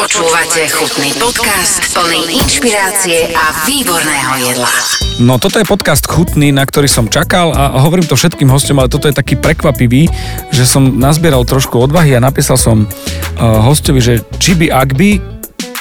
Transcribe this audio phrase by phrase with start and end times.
[0.00, 4.72] Počúvate chutný podcast plný inšpirácie a výborného jedla.
[5.20, 8.88] No toto je podcast chutný, na ktorý som čakal a hovorím to všetkým hostom, ale
[8.88, 10.08] toto je taký prekvapivý,
[10.56, 15.39] že som nazbieral trošku odvahy a napísal som uh, hostovi, že či by ak by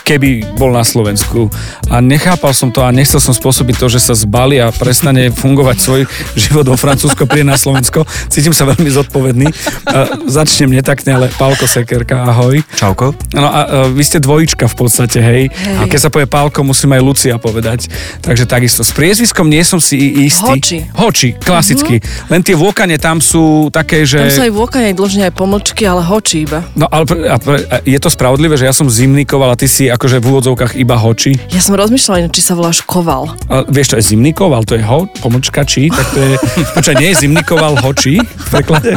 [0.10, 1.54] keby bol na Slovensku.
[1.94, 5.78] A nechápal som to a nechcel som spôsobiť to, že sa zbali a prestane fungovať
[5.78, 6.02] svoj
[6.34, 8.10] život vo Francúzsko, príde na Slovensko.
[8.34, 9.46] Cítim sa veľmi zodpovedný.
[9.86, 12.58] A začnem netakne, ale Pálko Sekerka, ahoj.
[12.74, 13.14] Čauko.
[13.38, 15.44] No a, a vy ste dvojička v podstate, hej.
[15.54, 15.78] hej.
[15.78, 17.92] A keď sa povie Pálko, musím aj Lucia povedať.
[18.26, 18.82] Takže takisto.
[18.82, 20.58] S priezviskom nie som si istý.
[20.58, 20.78] Hoči.
[20.98, 22.02] Hoči, klasicky.
[22.02, 22.32] Mm-hmm.
[22.34, 24.26] Len tie vôkane tam sú také, že...
[24.26, 26.66] Tam sú aj vôkane, dlžne aj pomlčky, ale hoči iba.
[26.74, 30.24] No ale a, a, je to spravodlivé, že ja som zimnikoval a ty si akože
[30.24, 31.36] v úvodzovkách iba hoči.
[31.52, 33.36] Ja som rozmýšľala, či sa voláš koval.
[33.52, 36.34] A vieš, to je zimný koval, to je ho, pomočka či, tak to je,
[36.80, 38.96] počkaj, nie je zimný koval hoči v preklade?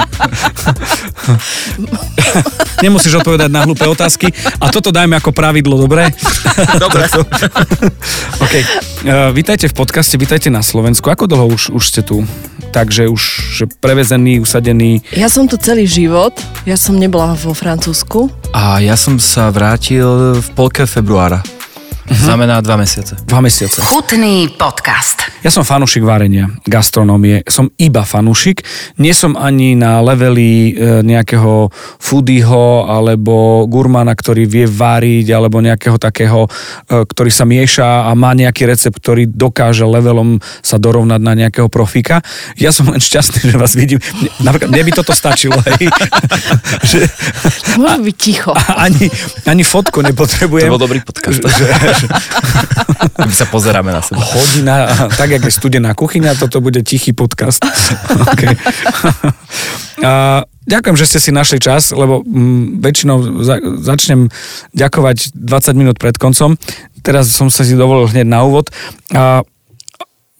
[2.87, 4.31] Nemusíš odpovedať na hlúpe otázky.
[4.63, 6.07] A toto dajme ako pravidlo, dobre?
[6.79, 7.11] Dobre.
[8.47, 8.55] OK.
[8.55, 11.11] Uh, vítajte v podcaste, vítajte na Slovensku.
[11.11, 12.23] Ako dlho už, už ste tu?
[12.71, 13.23] Takže už
[13.59, 15.03] že prevezený, usadený.
[15.19, 16.33] Ja som tu celý život.
[16.63, 18.42] Ja som nebola vo Francúzsku.
[18.53, 21.41] A ja som sa vrátil v polke februára.
[22.03, 22.19] Uh-huh.
[22.19, 23.15] Znamená dva mesiace.
[23.31, 23.79] Dva mesiace.
[23.79, 25.23] Chutný podcast.
[25.47, 27.47] Ja som fanúšik varenia, gastronómie.
[27.47, 28.67] Som iba fanúšik.
[28.99, 31.71] Nie som ani na leveli e, nejakého
[32.03, 36.51] foodieho alebo gurmana, ktorý vie váriť, alebo nejakého takého,
[36.91, 41.71] e, ktorý sa mieša a má nejaký recept, ktorý dokáže levelom sa dorovnať na nejakého
[41.71, 42.19] profika.
[42.59, 44.03] Ja som len šťastný, že vás vidím.
[44.43, 45.55] Napríklad, mne by toto stačilo.
[45.79, 45.87] Hej.
[46.83, 46.99] že,
[47.79, 48.51] Môžem byť ticho.
[48.75, 49.07] Ani,
[49.47, 50.67] ani fotku nepotrebujem.
[50.67, 51.39] To bol dobrý podcast.
[51.47, 51.92] Že,
[53.29, 54.21] My sa pozeráme na seba.
[54.21, 57.63] Hodina, tak jak je studená kuchyňa, toto bude tichý podcast.
[58.33, 58.57] okay.
[60.03, 64.33] A, ďakujem, že ste si našli čas, lebo m, väčšinou za, začnem
[64.75, 66.59] ďakovať 20 minút pred koncom.
[67.03, 68.71] Teraz som sa si dovolil hneď na úvod.
[69.15, 69.47] A,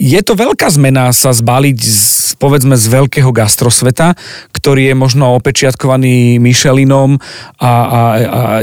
[0.03, 4.19] je to veľká zmena sa zbaliť z, povedzme z veľkého gastrosveta,
[4.51, 7.23] ktorý je možno opečiatkovaný Michelinom
[7.63, 8.03] a, a, a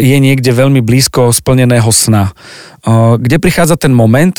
[0.04, 2.36] je niekde veľmi blízko splneného sna.
[3.20, 4.36] Kde prichádza ten moment,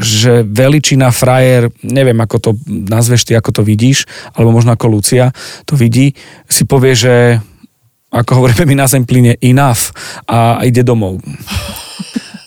[0.00, 4.04] že veličina frajer, neviem ako to nazveš ty, ako to vidíš,
[4.36, 5.32] alebo možno ako Lucia
[5.64, 6.12] to vidí,
[6.44, 7.40] si povie, že
[8.12, 9.96] ako hovoríme my na Zempline, enough
[10.28, 11.24] a ide domov.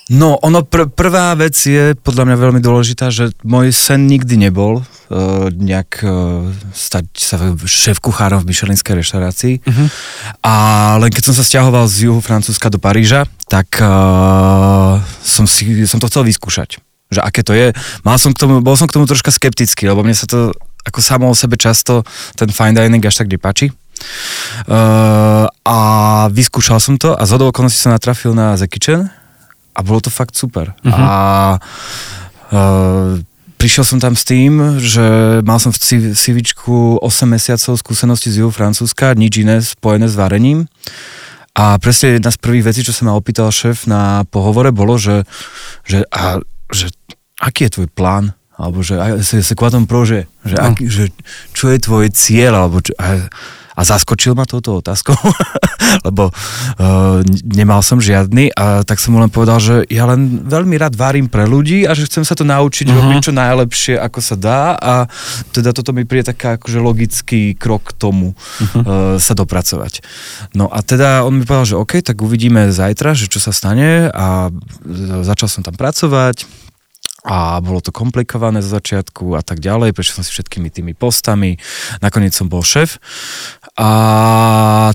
[0.06, 4.86] No, ono pr- prvá vec je podľa mňa veľmi dôležitá, že môj sen nikdy nebol
[4.86, 6.46] uh, nejak uh,
[6.78, 9.66] stať sa šéf kuchárom v myšelinskej reštaurácii.
[9.66, 9.88] Uh-huh.
[10.46, 10.54] A
[11.02, 15.98] len keď som sa stiahoval z juhu Francúzska do Paríža, tak uh, som, si, som
[15.98, 16.78] to chcel vyskúšať.
[17.10, 17.74] Že aké to je.
[18.06, 20.54] Mal som k tomu, bol som k tomu troška skeptický, lebo mne sa to
[20.86, 22.06] ako samo o sebe často
[22.38, 23.74] ten fine dining až tak nepáči.
[24.70, 25.78] Uh, a
[26.30, 29.10] vyskúšal som to a z okolností som natrafil na The Kitchen,
[29.76, 30.72] a bolo to fakt super.
[30.82, 30.96] Uh-huh.
[30.96, 31.14] A
[32.56, 33.20] uh,
[33.60, 35.80] prišiel som tam s tým, že mal som v
[36.16, 40.72] CVčku 8 mesiacov skúsenosti z juhu Francúzska, nič iné spojené s varením.
[41.56, 45.24] A presne jedna z prvých vecí, čo sa ma opýtal šéf na pohovore, bolo, že,
[45.88, 46.92] že, a, že
[47.40, 48.36] aký je tvoj plán?
[48.56, 50.72] Alebo že sa, sa kvatom pro, že, že, no.
[50.72, 51.12] aký, že
[51.52, 52.68] čo je tvoj cieľ?
[52.68, 53.28] Alebo čo, a,
[53.76, 55.16] a zaskočil ma touto otázkou,
[56.08, 60.80] lebo uh, nemal som žiadny a tak som mu len povedal, že ja len veľmi
[60.80, 62.98] rád varím pre ľudí a že chcem sa to naučiť uh-huh.
[62.98, 64.94] robiť čo najlepšie, ako sa dá a
[65.52, 68.76] teda toto mi príde taká akože logický krok k tomu uh-huh.
[68.82, 70.02] uh, sa dopracovať.
[70.56, 74.08] No a teda on mi povedal, že OK, tak uvidíme zajtra, že čo sa stane
[74.10, 74.50] a
[75.22, 76.65] začal som tam pracovať,
[77.26, 81.58] a bolo to komplikované zo začiatku a tak ďalej, prešiel som si všetkými tými postami,
[82.00, 83.02] nakoniec som bol šéf
[83.76, 83.90] a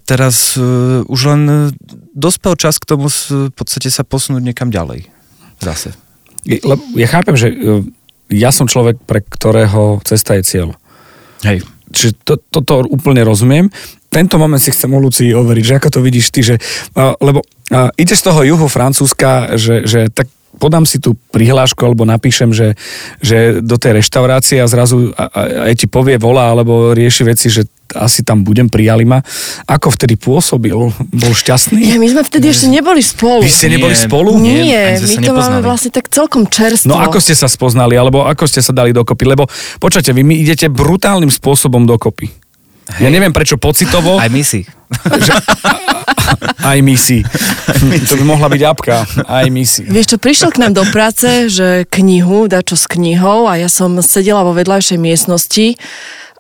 [0.07, 1.43] teraz uh, už len
[2.15, 5.11] dospel čas k tomu v podstate sa posunúť niekam ďalej
[5.59, 5.93] zase.
[6.47, 7.83] Lebo ja chápem, že uh,
[8.31, 10.69] ja som človek, pre ktorého cesta je cieľ.
[11.43, 11.67] Hej.
[11.91, 13.67] Čiže to, toto úplne rozumiem.
[14.07, 16.55] Tento moment si chcem u Lucii overiť, že ako to vidíš ty, že,
[16.95, 21.79] uh, lebo uh, ide z toho juhu Francúzska, že, že tak podám si tú prihlášku
[21.85, 22.75] alebo napíšem, že,
[23.23, 28.23] že do tej reštaurácie a zrazu aj ti povie, volá alebo rieši veci, že asi
[28.23, 29.19] tam budem, prijali ma.
[29.67, 30.75] Ako vtedy pôsobil?
[31.11, 31.79] Bol šťastný?
[31.79, 33.43] Nie, my sme vtedy ešte neboli spolu.
[33.43, 34.03] Vy ste neboli Nie.
[34.07, 34.31] spolu?
[34.39, 35.51] Nie, ani sme my to nepoznali.
[35.59, 36.87] máme vlastne tak celkom čerstvo.
[36.87, 39.27] No ako ste sa spoznali, alebo ako ste sa dali dokopy?
[39.27, 39.51] Lebo
[39.83, 42.31] počujete, vy mi idete brutálnym spôsobom dokopy.
[42.99, 44.19] Ja neviem prečo pocitovo.
[44.19, 44.67] Aj my si.
[46.61, 47.23] Aj misi.
[48.09, 48.97] To by mohla byť apka.
[49.25, 49.85] Aj misi.
[49.85, 53.67] Vieš čo, prišiel k nám do práce, že knihu, dá čo s knihou a ja
[53.67, 55.79] som sedela vo vedľajšej miestnosti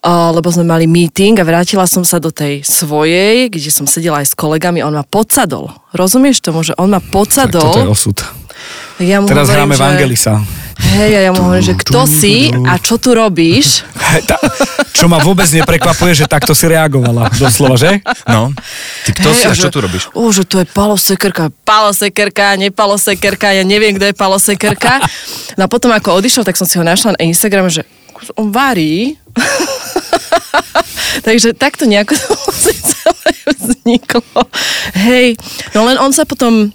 [0.02, 4.32] lebo sme mali meeting a vrátila som sa do tej svojej, kde som sedela aj
[4.32, 5.68] s kolegami, on ma podsadol.
[5.92, 7.60] Rozumieš tomu, že on ma Tak podsadol?
[7.68, 8.16] toto je osud.
[8.16, 10.32] Tak ja mu Teraz hovorím, hráme v že- Angelisa.
[10.80, 13.84] Hej, a ja mu hovorím, že kto si a čo tu robíš?
[14.90, 17.28] Čo ma vôbec neprekvapuje, že takto si reagovala.
[17.32, 18.00] Doslova, že?
[18.24, 18.50] No,
[19.04, 20.08] ty kto si a že- čo tu robíš?
[20.12, 21.52] Ó, že to je palosekerka.
[21.62, 24.98] Palosekerka, nepalosekerka, ja neviem, kto je palosekerka.
[25.54, 27.84] No a potom ako odišiel, tak som si ho našla na Instagram, že
[28.36, 29.16] on varí.
[31.26, 34.22] Takže takto nejako to celé vzniklo.
[34.94, 35.36] Hej,
[35.72, 36.72] no len on sa potom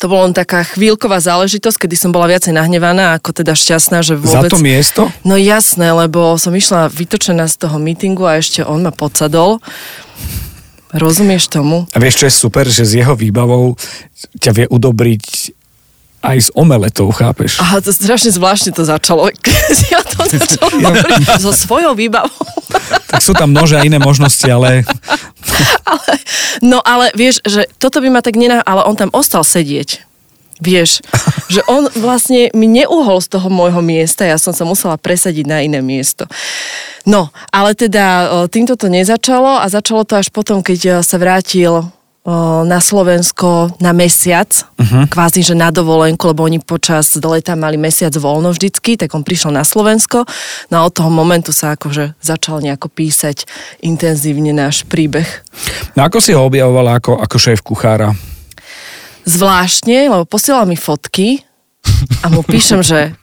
[0.00, 4.16] to bola len taká chvíľková záležitosť, kedy som bola viacej nahnevaná, ako teda šťastná, že
[4.16, 4.48] Za vôbec...
[4.48, 5.02] to miesto?
[5.28, 9.60] No jasné, lebo som išla vytočená z toho meetingu a ešte on ma podsadol.
[10.96, 11.84] Rozumieš tomu?
[11.92, 13.76] A vieš, čo je super, že s jeho výbavou
[14.40, 15.59] ťa vie udobriť
[16.20, 17.56] aj s omeletou, chápeš?
[17.60, 19.32] Aha, to strašne zvláštne to začalo.
[19.32, 22.44] Keď ja to začala hovoriť so svojou výbavou.
[23.08, 24.84] Tak sú tam množe a iné možnosti, ale
[25.92, 26.12] ale,
[26.60, 28.60] no ale vieš, že toto by ma tak nená...
[28.62, 30.04] Ale on tam ostal sedieť.
[30.60, 31.00] Vieš,
[31.48, 35.64] že on vlastne mi neuhol z toho môjho miesta, ja som sa musela presadiť na
[35.64, 36.28] iné miesto.
[37.08, 41.88] No, ale teda týmto to nezačalo a začalo to až potom, keď sa vrátil
[42.68, 45.08] na Slovensko na mesiac, uh-huh.
[45.08, 49.56] kvázi, že na dovolenku, lebo oni počas leta mali mesiac voľno vždycky, tak on prišiel
[49.56, 50.28] na Slovensko.
[50.68, 53.48] No a od toho momentu sa akože začal nejako písať
[53.80, 55.26] intenzívne náš príbeh.
[55.96, 58.12] no ako si ho objavovala ako, ako šéf kuchára?
[59.24, 61.44] zvláštne, lebo posielal mi fotky
[62.24, 63.14] a mu píšem, že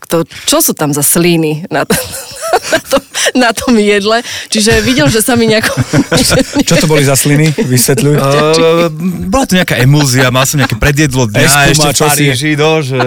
[0.00, 1.96] to, čo sú tam za slíny na, to,
[2.72, 3.02] na, tom,
[3.34, 4.20] na tom jedle.
[4.52, 5.72] Čiže videl, že sa mi nejako...
[6.68, 7.52] Čo to boli za sliny?
[7.56, 8.14] Vysvetľuj.
[8.16, 8.88] Uh,
[9.28, 13.00] bola to nejaká emúzia, mal som nejaké predjedlo dňa Eskuma, ešte v Paríži, no, že,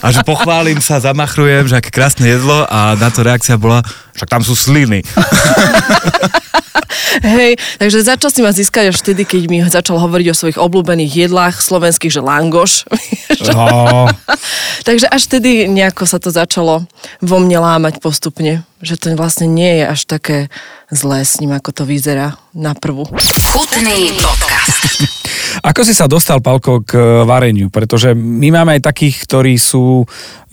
[0.00, 3.82] a že pochválim sa, zamachrujem, že aké krásne jedlo a na to reakcia bola,
[4.14, 5.02] však tam sú sliny.
[7.22, 11.26] Hej, takže začal si ma získať až vtedy, keď mi začal hovoriť o svojich obľúbených
[11.26, 12.72] jedlách slovenských, že langoš.
[13.44, 14.08] No,
[14.88, 16.86] takže až vtedy nejako sa to začalo
[17.18, 18.62] vo mne lámať postupne.
[18.84, 20.38] Že to vlastne nie je až také
[20.92, 23.08] zlé s ním, ako to vyzerá na prvú.
[23.08, 24.84] Chutný podcast.
[25.62, 27.70] Ako si sa dostal, Palko, k vareniu?
[27.70, 30.02] Pretože my máme aj takých, ktorí sú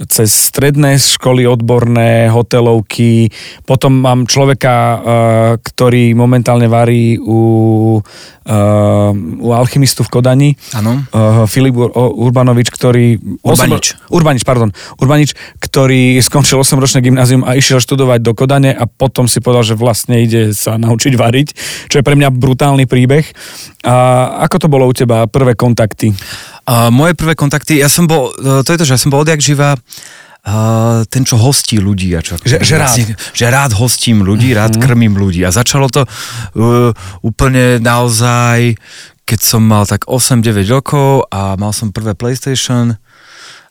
[0.05, 3.33] cez stredné školy odborné, hotelovky.
[3.65, 4.99] Potom mám človeka, eh,
[5.57, 10.49] ktorý momentálne varí u, eh, u alchymistu v Kodani.
[10.77, 11.03] Áno.
[11.49, 13.17] Filip Urbanovič, ktorý...
[13.41, 13.97] Urbanič.
[14.09, 14.69] Urbanič, pardon.
[15.01, 19.75] Urbanič, ktorý skončil 8-ročné gymnázium a išiel študovať do Kodane a potom si povedal, že
[19.75, 21.47] vlastne ide sa naučiť variť,
[21.89, 23.25] čo je pre mňa brutálny príbeh.
[23.83, 23.95] A
[24.45, 26.13] ako to bolo u teba, prvé kontakty?
[26.63, 29.25] Uh, moje prvé kontakty, ja som bol, uh, to je to, že ja som bol
[29.25, 29.73] odjak živa
[30.41, 32.17] Uh, ten, čo hostí ľudí.
[32.17, 32.97] A čo, Že- že rád.
[33.29, 34.57] že rád hostím ľudí, Mhm.
[34.57, 35.45] rád krmím ľudí.
[35.45, 36.89] A začalo to uh,
[37.21, 38.73] úplne naozaj,
[39.21, 42.97] keď som mal tak 8-9 rokov a mal som prvé PlayStation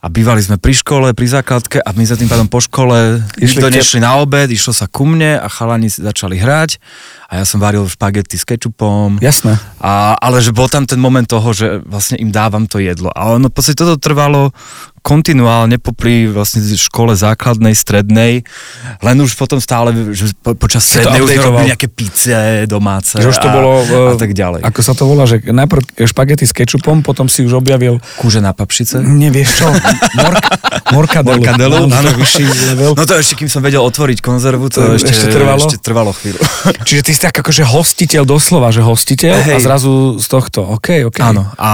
[0.01, 3.61] a bývali sme pri škole, pri základke a my za tým pádom po škole Išli
[3.69, 6.81] nešli na obed, išlo sa ku mne a chalani si začali hrať
[7.29, 9.21] a ja som varil špagety s kečupom.
[9.21, 9.61] Jasné.
[9.77, 13.13] A, ale že bol tam ten moment toho, že vlastne im dávam to jedlo.
[13.13, 14.57] A ono v podstate toto trvalo
[15.01, 18.45] kontinuálne popri vlastne škole základnej, strednej,
[19.01, 23.39] len už potom stále, že po, počas strednej už robili nejaké pice domáce Že už
[23.41, 23.71] to a, bolo...
[23.81, 24.61] a eh, tak ďalej.
[24.65, 27.99] Ako sa to volá, že najprv špagety s kečupom, potom si už objavil...
[28.21, 29.01] Kúže na papšice.
[29.01, 29.67] Nevieš čo?
[30.21, 30.45] Mork,
[30.93, 31.41] morkadelu.
[31.41, 32.93] Morkadelu, No, vyšší level.
[32.95, 35.61] No to ešte, kým som vedel otvoriť konzervu, to, To ešte, ešte trvalo?
[35.61, 36.41] Ešte trvalo chvíľu.
[36.89, 39.65] Čiže ty si tak akože hostiteľ doslova, že hostiteľ a Hej.
[39.65, 40.61] zrazu z tohto.
[40.77, 41.19] OK, OK.
[41.25, 41.49] Áno.
[41.57, 41.71] A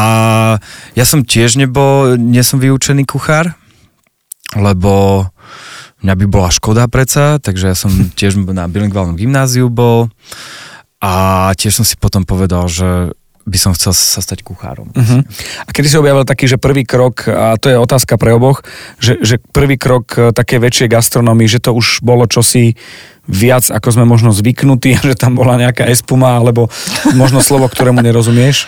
[0.95, 3.57] ja som tiež nebol, nie som vyučený kuchár,
[4.53, 5.25] lebo
[6.05, 7.89] mňa by bola škoda predsa, takže ja som
[8.21, 10.13] tiež na bilingválnom gymnáziu bol
[11.01, 14.91] a tiež som si potom povedal, že by som chcel sa stať kuchárom.
[14.91, 15.23] Uh-huh.
[15.63, 18.67] A kedy si objavil taký, že prvý krok, a to je otázka pre oboch,
[18.99, 22.75] že, že prvý krok e, také väčšej gastronomii, že to už bolo čosi
[23.31, 26.67] viac, ako sme možno zvyknutí, že tam bola nejaká espuma, alebo
[27.15, 28.67] možno slovo, ktorému nerozumieš.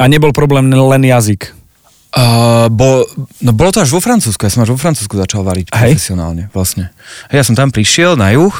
[0.00, 1.59] A nebol problém len jazyk.
[2.10, 3.06] Uh, bo,
[3.38, 5.94] no bolo to až vo Francúzsku, ja som až vo Francúzsku začal variť Hej.
[5.94, 6.90] profesionálne vlastne.
[7.30, 8.50] Ja som tam prišiel na juh,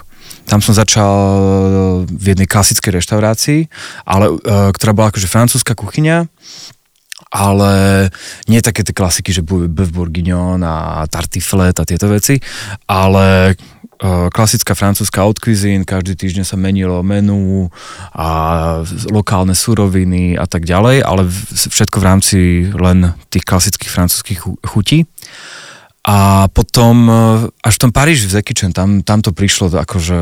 [0.47, 1.15] tam som začal
[2.07, 3.61] v jednej klasickej reštaurácii,
[4.07, 6.31] ale, uh, ktorá bola akože francúzska kuchyňa,
[7.31, 8.07] ale
[8.51, 12.43] nie také tie klasiky, že beef bourguignon a tartiflet a tieto veci,
[12.91, 17.71] ale uh, klasická francúzska haute cuisine, každý týždeň sa menilo menu
[18.11, 18.29] a
[19.15, 21.23] lokálne suroviny a tak ďalej, ale
[21.55, 22.39] všetko v rámci
[22.75, 25.07] len tých klasických francúzských chu- chutí.
[26.03, 27.17] A potom eh,
[27.63, 30.19] až v tom Paríži v Zekicen, tam, tam to prišlo akože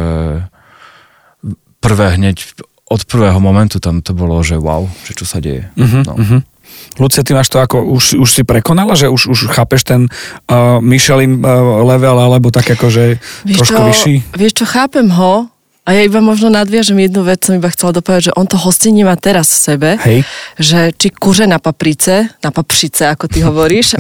[1.79, 2.45] prvé hneď
[2.89, 5.69] od prvého momentu tam to bolo, že wow, že čo sa deje.
[5.77, 6.15] Mhm, no.
[6.17, 6.41] mhm.
[6.99, 10.11] Lucia, ty máš to ako, už, už si prekonala, že už, už chápeš ten
[10.51, 13.05] uh, Michelin uh, level, alebo tak ako, že
[13.47, 14.15] trošku čo, vyšší?
[14.35, 15.47] Vieš čo, chápem ho,
[15.89, 19.09] a ja iba možno nadviažem jednu vec, som iba chcela dopovedať, že on to hostenie
[19.09, 20.21] má teraz v sebe, Hej.
[20.61, 23.97] že či kuře na paprice, na paprice, ako ty hovoríš,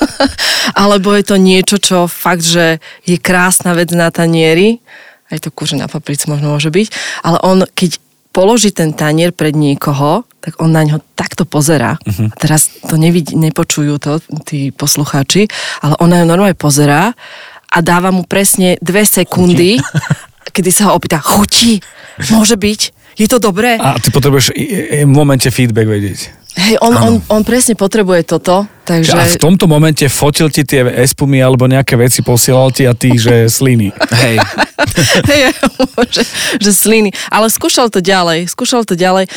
[0.80, 4.80] alebo je to niečo, čo fakt, že je krásna vec na tanieri,
[5.28, 6.88] aj to kuře na paprice možno môže byť,
[7.20, 8.00] ale on, keď
[8.32, 12.00] položí ten tanier pred niekoho, tak on na ňo takto pozerá.
[12.00, 12.32] Uh-huh.
[12.32, 14.18] A teraz to nevidí, nepočujú to
[14.48, 15.46] tí poslucháči,
[15.84, 17.12] ale on na ňo normálne pozerá
[17.70, 19.78] a dáva mu presne dve sekundy,
[20.56, 21.78] kedy sa ho opýta, chutí,
[22.32, 22.80] môže byť,
[23.20, 23.76] je to dobré?
[23.76, 24.56] A ty potrebuješ
[25.04, 26.40] v momente feedback vedieť.
[26.50, 29.14] Hej, on, on, on presne potrebuje toto, takže...
[29.14, 32.92] Že a v tomto momente fotil ti tie espumy alebo nejaké veci posielal ti a
[32.96, 33.94] ty, že sliny.
[33.94, 34.42] Hej,
[35.30, 35.54] Hej,
[36.14, 36.22] že,
[36.60, 37.10] že sliny.
[37.30, 39.28] Ale skúšal to ďalej, skúšal to ďalej.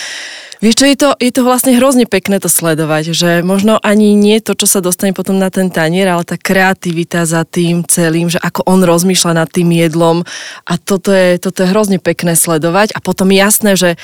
[0.64, 4.40] Vieš čo, je to, je to vlastne hrozne pekné to sledovať, že možno ani nie
[4.40, 8.40] to, čo sa dostane potom na ten tanier, ale tá kreativita za tým celým, že
[8.40, 10.24] ako on rozmýšľa nad tým jedlom.
[10.64, 12.96] A toto je, toto je hrozne pekné sledovať.
[12.96, 14.00] A potom jasné, že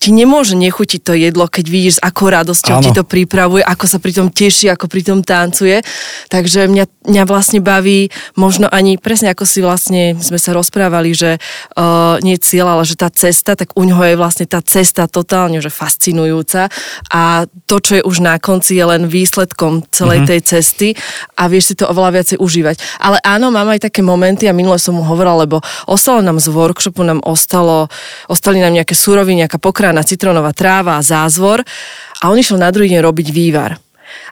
[0.00, 2.84] ti nemôže nechutiť to jedlo, keď vidíš, s akou radosťou Áno.
[2.88, 5.84] ti to pripravuje, ako sa pri tom teší, ako pri tom tancuje.
[6.32, 11.36] Takže mňa, mňa vlastne baví možno ani, presne ako si vlastne sme sa rozprávali, že
[11.36, 15.60] uh, nie cieľ, ale že tá cesta, tak u ňoho je vlastne tá cesta totálne
[15.60, 16.72] že fascinujúca
[17.12, 20.88] a to, čo je už na konci, je len výsledkom celej tej cesty
[21.36, 23.04] a vieš si to oveľa viacej užívať.
[23.04, 26.48] Ale áno, mám aj také momenty a minule som mu hovorila, lebo ostalo nám z
[26.48, 27.92] workshopu, nám ostalo,
[28.32, 31.66] ostali nám nejaké súroviny, nejaká pokrána citrónová tráva a zázvor
[32.22, 33.74] a on išiel na druhý deň robiť vývar.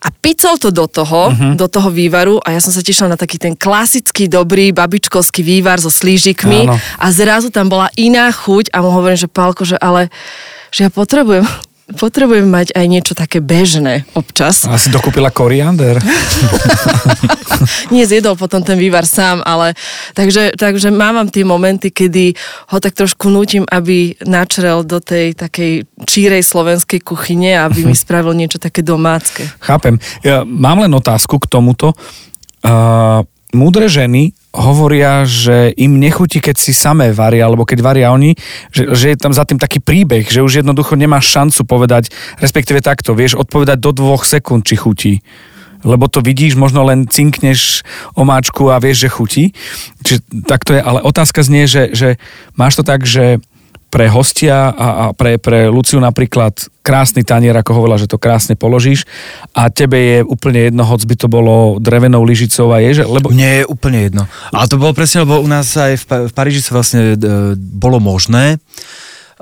[0.06, 1.58] A picol to do toho, uh-huh.
[1.58, 5.82] do toho vývaru a ja som sa tešila na taký ten klasický, dobrý babičkovský vývar
[5.82, 6.78] so slížikmi Áno.
[6.78, 10.14] a zrazu tam bola iná chuť a mu hovorím, že Pálko, že ale
[10.70, 11.42] že ja potrebujem,
[11.96, 14.68] potrebujem mať aj niečo také bežné občas.
[14.68, 15.96] A si dokúpila koriander.
[17.94, 19.72] Nie zjedol potom ten vývar sám, ale
[20.12, 22.36] takže, takže mávam tie momenty, kedy
[22.70, 28.36] ho tak trošku nútim, aby načrel do tej takej čírej slovenskej kuchyne, aby mi spravil
[28.36, 29.48] niečo také domácké.
[29.58, 29.96] Chápem.
[30.20, 31.96] Ja mám len otázku k tomuto.
[32.58, 38.34] Uh, múdre ženy hovoria, že im nechutí, keď si samé varia, alebo keď varia oni,
[38.74, 42.10] že, že je tam za tým taký príbeh, že už jednoducho nemáš šancu povedať,
[42.42, 45.14] respektíve takto, vieš odpovedať do dvoch sekúnd, či chutí.
[45.86, 47.86] Lebo to vidíš, možno len cinkneš
[48.18, 49.44] omáčku a vieš, že chutí.
[50.02, 52.18] Čiže takto je, ale otázka znie, že, že
[52.58, 53.38] máš to tak, že
[53.98, 56.54] pre hostia a, a pre, pre Luciu napríklad
[56.86, 59.02] krásny tanier, ako hovorila, že to krásne položíš
[59.58, 63.34] a tebe je úplne jedno, hoc by to bolo drevenou lyžicou a je, že, lebo
[63.34, 64.30] Mne je úplne jedno.
[64.54, 67.98] Ale to bolo presne, lebo u nás aj v, v Paríži sa vlastne e, bolo
[67.98, 68.62] možné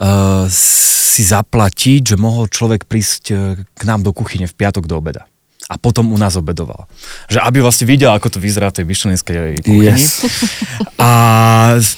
[0.01, 4.97] uh, si zaplatiť, že mohol človek prísť e, k nám do kuchyne v piatok do
[4.97, 5.29] obeda.
[5.67, 6.87] A potom u nás obedoval.
[7.27, 9.99] Že aby vlastne videl, ako to vyzerá v tej myšlenskej kuchyni.
[9.99, 10.23] Yes.
[11.03, 11.11] A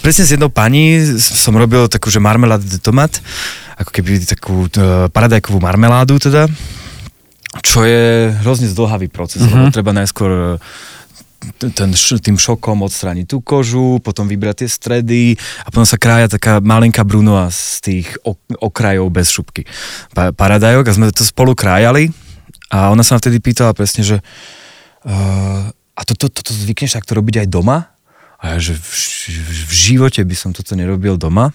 [0.00, 3.20] presne s jednou pani som robil takú, že marmeládu de tomat,
[3.76, 6.48] ako keby takú uh, paradajkovú marmeládu teda,
[7.60, 9.68] čo je hrozne zdlhavý proces, uh-huh.
[9.68, 15.22] lebo treba najskôr e, ten, tým šokom odstrániť tú kožu, potom vybrať tie stredy
[15.64, 19.64] a potom sa krája taká malinká brunoa z tých ok- okrajov bez šupky.
[20.12, 22.12] Pa- paradajok a sme to spolu krájali
[22.68, 24.16] a ona sa ma vtedy pýtala presne, že
[25.08, 27.90] uh, a toto to, to, to zvykneš takto robiť aj doma?
[28.38, 28.86] A ja, že v,
[29.34, 31.50] v, v živote by som toto nerobil doma.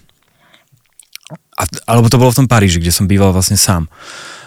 [1.55, 3.87] A, alebo to bolo v tom Paríži, kde som býval vlastne sám.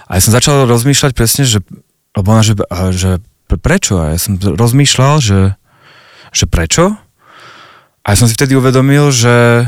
[0.05, 1.65] A ja som začal rozmýšľať presne, že,
[2.13, 3.11] lebo ona, že, a, že
[3.49, 3.97] pre- prečo?
[3.97, 5.41] A ja som rozmýšľal, že,
[6.37, 6.93] že prečo?
[8.05, 9.67] A ja som si vtedy uvedomil, že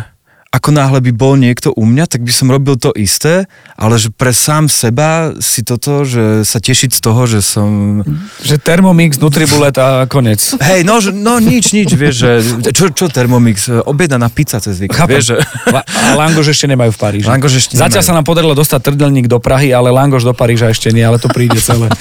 [0.48, 3.44] ako náhle by bol niekto u mňa, tak by som robil to isté,
[3.76, 8.00] ale že pre sám seba si toto, že sa tešiť z toho, že som...
[8.40, 10.40] že Thermomix, Nutribulet a konec.
[10.56, 12.30] Hej, no, že- no nič, nič, vieš, že...
[12.72, 13.68] Čo, čo Thermomix?
[13.68, 15.44] Objednaná pizza cez víkend, vieš, že...
[15.68, 17.28] A Langoš ešte nemajú v Paríži.
[17.28, 18.08] Langoš ešte Zatiaľ nemajú.
[18.08, 21.28] sa nám podarilo dostať trdelník do Prahy, ale Langoš do Paríža ešte nie, ale to
[21.28, 21.92] príde celé.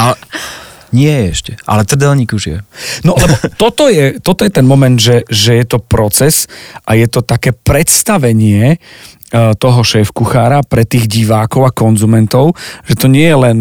[0.00, 0.16] A,
[0.90, 2.58] nie je ešte, ale trdelník už je.
[3.06, 6.50] No lebo toto je, toto je ten moment, že, že je to proces
[6.86, 12.58] a je to také predstavenie eh, toho šéf kuchára pre tých divákov a konzumentov,
[12.90, 13.58] že to nie je len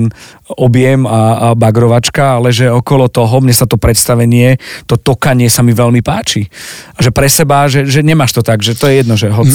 [0.50, 4.58] objem a, a bagrovačka, ale že okolo toho, mne sa to predstavenie,
[4.90, 6.50] to tokanie sa mi veľmi páči.
[6.98, 9.50] A že pre seba, že, že nemáš to tak, že to je jedno, že hoc...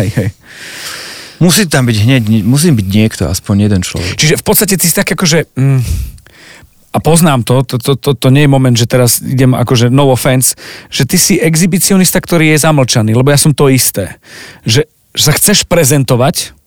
[0.00, 0.30] Hej, hej.
[1.38, 4.18] Musí tam byť hneď, musí byť niekto, aspoň jeden človek.
[4.18, 5.54] Čiže v podstate ty si tak akože...
[5.54, 5.80] Mm,
[6.88, 10.08] a poznám to, to, to, to, to nie je moment, že teraz idem akože no
[10.08, 10.56] offense,
[10.88, 14.16] že ty si exhibicionista, ktorý je zamlčaný, lebo ja som to isté.
[14.64, 16.57] Že, že sa chceš prezentovať,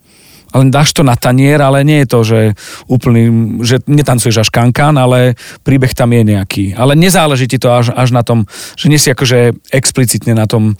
[0.52, 2.40] len dáš to na tanier, ale nie je to, že
[2.88, 3.24] úplný,
[3.64, 6.66] že netancuješ až kankán, ale príbeh tam je nejaký.
[6.76, 8.44] Ale nezáleží ti to až, až na tom,
[8.76, 10.76] že nie si akože explicitne na tom,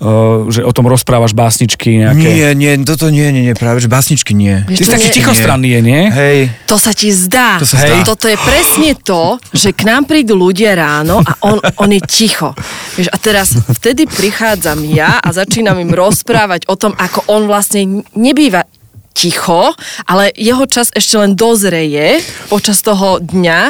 [0.00, 2.28] uh, že o tom rozprávaš básničky nejaké.
[2.28, 4.64] Nie, nie, toto nie, nie, nie, práve, že básničky nie.
[4.68, 6.02] Vieš, Ty taký nie- tichostranný je, nie?
[6.12, 6.38] Hej,
[6.68, 7.56] To sa ti zdá.
[7.58, 8.04] To sa zdá.
[8.04, 12.52] Toto je presne to, že k nám prídu ľudia ráno a on, on je ticho.
[13.00, 18.04] Vieš, a teraz vtedy prichádzam ja a začínam im rozprávať o tom, ako on vlastne
[18.12, 18.68] nebýva
[19.14, 19.70] ticho,
[20.04, 22.18] ale jeho čas ešte len dozreje
[22.50, 23.60] počas toho dňa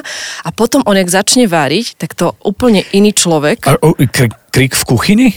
[0.41, 3.69] a potom on, jak začne variť, tak to úplne iný človek.
[3.69, 5.29] A, o, krik, krik v kuchyni?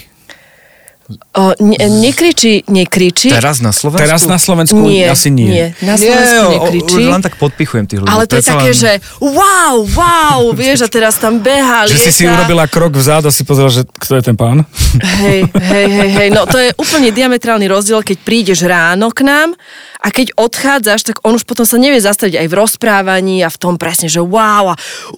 [1.40, 3.32] O, ne, nekričí, nekričí.
[3.32, 4.04] teraz na Slovensku?
[4.04, 5.48] Teraz na Slovensku nie, asi nie.
[5.48, 5.66] nie.
[5.80, 7.00] Na Slovensku o- o- nekričí.
[7.00, 8.12] Už len tak podpichujem tých ľudí.
[8.12, 8.92] Ale to je také, len- že
[9.24, 12.44] wow, wow, vieš, a teraz tam beha, Že si si lieta.
[12.44, 14.68] urobila krok vzad a si pozrela, že kto je ten pán?
[15.00, 19.56] Hej, hej, hej, hej, no to je úplne diametrálny rozdiel, keď prídeš ráno k nám
[19.98, 23.58] a keď odchádzaš, tak on už potom sa nevie zastaviť aj v rozprávaní a v
[23.58, 24.76] tom presne, že wow a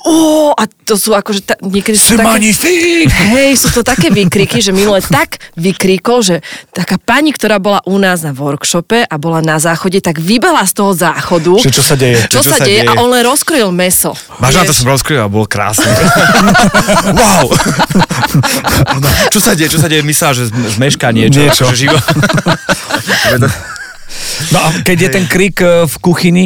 [0.08, 0.14] ó,
[0.56, 2.30] a to sú akože, ta, niekedy sú C'est také...
[2.40, 3.12] magnifique!
[3.12, 6.36] Hej, sú to také výkriky, že minule tak vykríkol, že
[6.72, 10.74] taká pani, ktorá bola u nás na workshope a bola na záchode, tak vybehla z
[10.74, 11.54] toho záchodu.
[11.60, 12.20] Že čo sa deje?
[12.28, 12.82] Čo, Čo sa, sa deje?
[12.84, 12.90] deje?
[12.90, 14.16] A on len rozkrojil meso.
[14.42, 14.80] Vážne, to Vieš?
[14.82, 15.92] som rozkryl a bolo krásne.
[17.20, 17.46] wow!
[19.30, 19.70] Čo sa deje?
[19.70, 20.02] Čo sa deje?
[20.02, 21.40] Myslela, že zmešká niečo.
[21.40, 21.64] Niečo.
[21.70, 21.98] Že živo.
[24.52, 26.46] No a keď je ten krik e, v kuchyni,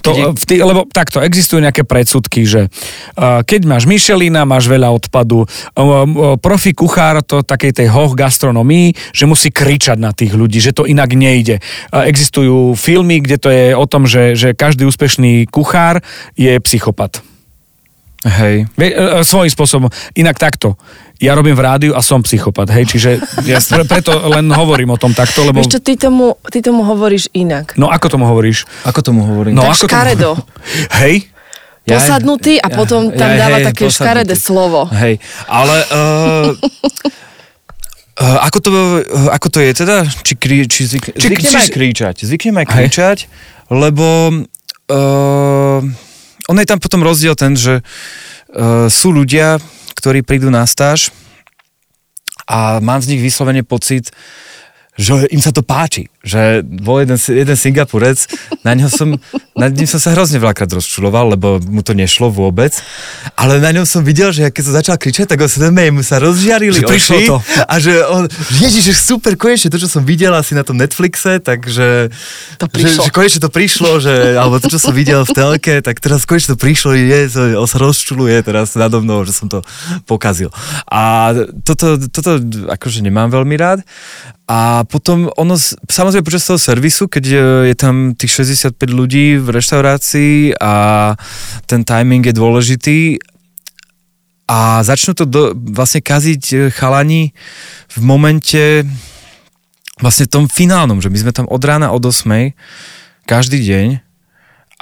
[0.00, 4.88] to, v tý, lebo takto, existujú nejaké predsudky, že uh, keď máš Michelina, máš veľa
[4.88, 5.44] odpadu.
[5.44, 6.00] Uh, uh,
[6.40, 10.88] profi kuchár to takej tej hoch gastronomii, že musí kričať na tých ľudí, že to
[10.88, 11.60] inak nejde.
[11.92, 16.00] Uh, existujú filmy, kde to je o tom, že, že každý úspešný kuchár
[16.32, 17.20] je psychopat.
[18.20, 18.68] Hej.
[19.24, 19.88] Svojím spôsobom.
[20.12, 20.76] Inak takto.
[21.20, 24.98] Ja robím v rádiu a som psychopat, hej, čiže ja pre, preto len hovorím o
[24.98, 25.60] tom takto, lebo...
[25.60, 27.76] Vieš čo, ty tomu, ty tomu hovoríš inak.
[27.76, 28.64] No ako tomu hovoríš?
[28.88, 29.52] Ako tomu hovorím?
[29.52, 30.30] No Tak ako škaredo.
[30.40, 30.48] Tomu...
[31.04, 31.28] Hej?
[31.84, 34.88] Ja- Posadnutý a potom tam dáva také škaredé slovo.
[34.96, 35.76] Hej, ale...
[35.92, 36.56] Uh,
[38.20, 38.68] ako, to,
[39.28, 39.96] ako to je teda?
[40.04, 42.16] Či, kri, či, zvyk, Či- zvyknem či- aj kričať.
[42.24, 42.72] Zvyknem aj Hej.
[42.72, 43.18] kričať,
[43.68, 44.28] lebo
[44.88, 45.80] uh,
[46.48, 49.56] on je tam potom rozdiel ten, že uh, sú ľudia,
[50.00, 51.12] ktorí prídu na stáž
[52.48, 54.08] a mám z nich vyslovene pocit,
[54.98, 56.10] že im sa to páči.
[56.20, 58.28] Že bol jeden, jeden Singapurec,
[58.60, 59.08] na ňom som,
[59.56, 62.76] nad ním som sa hrozne veľakrát rozčuloval, lebo mu to nešlo vôbec.
[63.32, 66.20] Ale na ňom som videl, že keď som začal kričať, tak on sa mu sa
[66.20, 67.36] rozžiarili Že prišlo oči to.
[67.64, 68.28] A že on,
[68.60, 72.12] ježiš, že super, konečne to, čo som videl asi na tom Netflixe, takže...
[72.60, 73.02] To Že, prišlo.
[73.08, 76.52] že konečne to prišlo, že, alebo to, čo som videl v telke, tak teraz konečne
[76.52, 79.64] to prišlo, je, on sa rozčuluje teraz nado mnou, že som to
[80.04, 80.52] pokazil.
[80.84, 81.32] A
[81.64, 82.36] toto, toto
[82.68, 83.80] akože nemám veľmi rád.
[84.50, 85.54] A potom ono,
[85.86, 87.38] samozrejme počas toho servisu, keď e,
[87.70, 90.74] je tam tých 65 ľudí v reštaurácii a
[91.70, 92.98] ten timing je dôležitý
[94.50, 97.30] a začnú to do, vlastne kaziť e, chalani
[97.94, 98.82] v momente
[100.02, 102.50] vlastne tom finálnom, že my sme tam od rána od 8
[103.30, 104.02] každý deň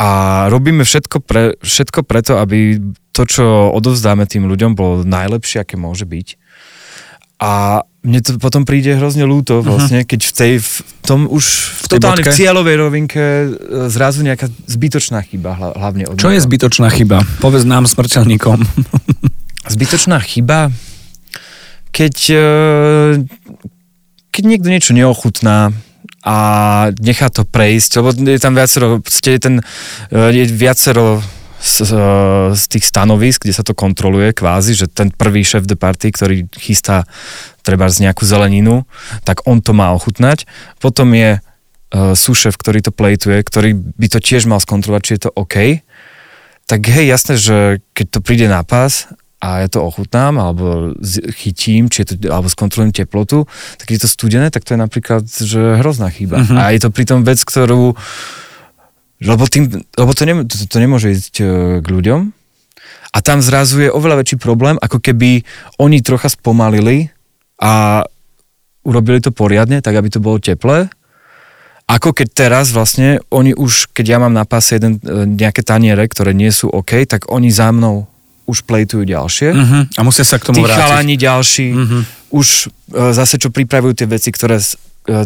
[0.00, 0.09] a
[0.48, 2.81] robíme všetko, pre, všetko preto, aby
[3.12, 3.44] to, čo
[3.76, 6.47] odovzdáme tým ľuďom, bolo najlepšie, aké môže byť.
[7.38, 10.74] A mne to potom príde hrozne ľúto vlastne, keď v, tej, v
[11.07, 12.35] tom už v tej totálne bodke?
[12.35, 13.46] v cieľovej rovinke e,
[13.90, 17.22] zrazu nejaká zbytočná chyba, hla- hlavne od Čo je zbytočná chyba?
[17.38, 18.59] Povedz nám smrteľníkom.
[19.74, 20.72] Zbytočná chyba,
[21.92, 22.48] keď, e,
[24.33, 25.77] keď niekto niečo neochutná
[26.24, 26.37] a
[26.98, 29.55] nechá to prejsť, lebo je tam viacero, je, ten,
[30.11, 31.20] e, je viacero
[31.59, 32.07] z, e,
[32.55, 36.37] z tých stanovisk, kde sa to kontroluje kvázi, že ten prvý šéf de party, ktorý
[36.55, 37.05] chystá
[37.66, 38.87] treba z nejakú zeleninu,
[39.27, 40.49] tak on to má ochutnať.
[40.81, 45.23] Potom je uh, súšef, ktorý to plejtuje, ktorý by to tiež mal skontrolovať, či je
[45.29, 45.57] to OK.
[46.64, 50.97] Tak hej, jasné, že keď to príde na pás a ja to ochutnám, alebo
[51.37, 53.44] chytím, či je to, alebo skontrolujem teplotu,
[53.77, 56.42] tak je to studené, tak to je napríklad že hrozná chyba.
[56.42, 56.57] Uh-huh.
[56.57, 57.94] A je to pritom vec, ktorú
[59.18, 61.44] lebo, tým, lebo to, nem, to, to nemôže ísť e,
[61.83, 62.20] k ľuďom
[63.09, 65.42] a tam zrazu je oveľa väčší problém, ako keby
[65.81, 67.11] oni trocha spomalili
[67.59, 68.04] a
[68.85, 70.87] urobili to poriadne, tak aby to bolo teplé.
[71.88, 76.04] Ako keď teraz vlastne, oni už, keď ja mám na páse jeden, e, nejaké taniere,
[76.04, 78.04] ktoré nie sú OK, tak oni za mnou
[78.44, 79.48] už plejtujú ďalšie.
[79.52, 79.83] Uh-huh.
[79.96, 80.81] A musia sa k tomu Tí vrátiť.
[80.81, 81.98] chalani ďalší Mhm.
[82.28, 82.46] už
[82.92, 84.61] e, zase čo pripravujú tie veci, ktoré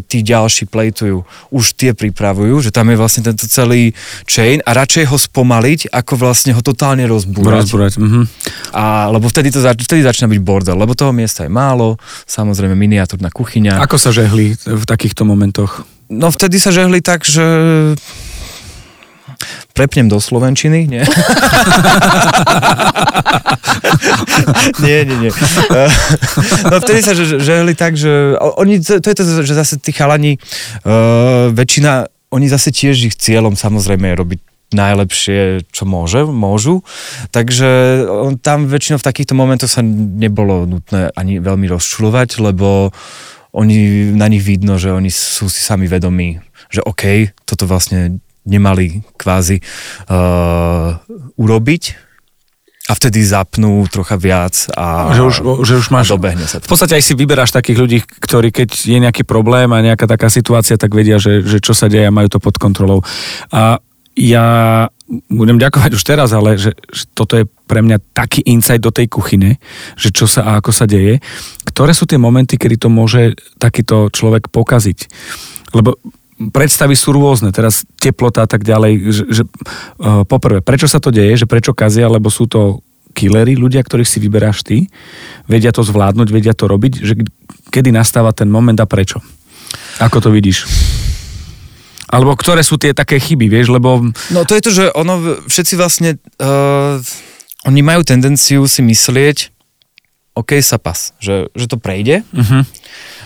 [0.06, 3.90] tí ďalší plejtujú, už tie pripravujú, že tam je vlastne tento celý
[4.30, 7.66] chain a radšej ho spomaliť, ako vlastne ho totálne rozbúrať.
[7.66, 7.92] Rozbúrať.
[7.98, 8.20] Mhm.
[8.72, 12.78] A, lebo vtedy, to, zač- vtedy začína byť bordel, lebo toho miesta je málo, samozrejme
[12.78, 13.82] miniatúrna kuchyňa.
[13.82, 15.82] Ako sa žehli v takýchto momentoch?
[16.12, 17.42] No vtedy sa žehli tak, že
[19.72, 21.04] prepnem do Slovenčiny, nie?
[24.84, 25.32] nie, nie, nie.
[26.68, 29.92] no vtedy sa že- žehli tak, že oni, to, to je to, že zase tí
[29.92, 30.38] chalani,
[30.84, 34.40] uh, väčšina, oni zase tiež ich cieľom samozrejme je robiť
[34.72, 36.80] najlepšie, čo môže, môžu.
[37.30, 42.90] Takže on, tam väčšinou v takýchto momentoch sa nebolo nutné ani veľmi rozčulovať, lebo
[43.52, 46.40] oni, na nich vidno, že oni sú si sami vedomí,
[46.72, 49.62] že OK, toto vlastne nemali kvázi
[50.10, 50.98] uh,
[51.38, 51.82] urobiť
[52.90, 56.10] a vtedy zapnú trocha viac a, Že už, že už máš...
[56.10, 56.74] dobehne sa V to.
[56.74, 60.74] podstate aj si vyberáš takých ľudí, ktorí keď je nejaký problém a nejaká taká situácia,
[60.74, 63.06] tak vedia, že, že čo sa deje a majú to pod kontrolou.
[63.54, 63.78] A
[64.18, 64.44] ja
[65.30, 69.08] budem ďakovať už teraz, ale že, že toto je pre mňa taký insight do tej
[69.08, 69.56] kuchyne,
[69.96, 71.22] že čo sa a ako sa deje.
[71.64, 75.08] Ktoré sú tie momenty, kedy to môže takýto človek pokaziť?
[75.72, 75.96] Lebo
[76.50, 81.14] predstavy sú rôzne, teraz teplota a tak ďalej, že, že uh, poprvé, prečo sa to
[81.14, 84.88] deje, že prečo kazia, lebo sú to killery, ľudia, ktorých si vyberáš ty,
[85.46, 87.14] vedia to zvládnuť, vedia to robiť, že
[87.68, 89.20] kedy nastáva ten moment a prečo?
[90.00, 90.64] Ako to vidíš?
[92.12, 94.12] Alebo ktoré sú tie také chyby, vieš, lebo...
[94.32, 97.00] No to je to, že ono, všetci vlastne, uh,
[97.64, 99.52] oni majú tendenciu si myslieť,
[100.32, 102.64] OK, sa pas, že, že to prejde, Uh-huh.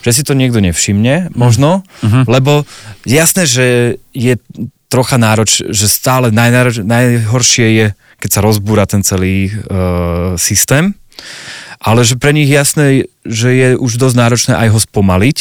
[0.03, 2.27] že si to niekto nevšimne, možno, Mhm.
[2.27, 2.67] lebo
[3.05, 3.67] jasné, že
[4.11, 4.35] je
[4.87, 7.87] trocha nároč, že stále najnároč, najhoršie je,
[8.19, 10.95] keď sa rozbúra ten celý uh, systém,
[11.79, 15.39] ale že pre nich jasné, že je už dosť náročné aj ho spomaliť,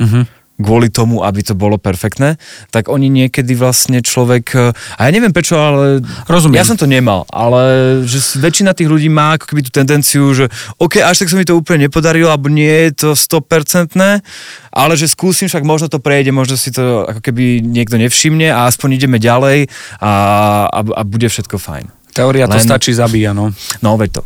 [0.00, 0.24] Uh-huh.
[0.62, 2.38] Kvôli tomu, aby to bolo perfektné,
[2.70, 6.62] tak oni niekedy vlastne človek, eh, a ja neviem prečo, ale Rozumiem.
[6.62, 7.62] ja som to nemal, ale
[8.06, 10.46] že väčšina tých ľudí má ako keby tú tendenciu, že
[10.78, 14.22] OK, až tak sa mi to úplne nepodarilo, alebo nie je to 100%,
[14.72, 18.70] ale že skúsim, však možno to prejde, možno si to ako keby niekto nevšimne a
[18.70, 19.68] aspoň ideme ďalej
[20.00, 20.12] a,
[20.70, 21.86] a, a bude všetko fajn.
[22.12, 23.56] Teória to Len- stačí, zabíja, no.
[23.80, 24.22] No, veď to.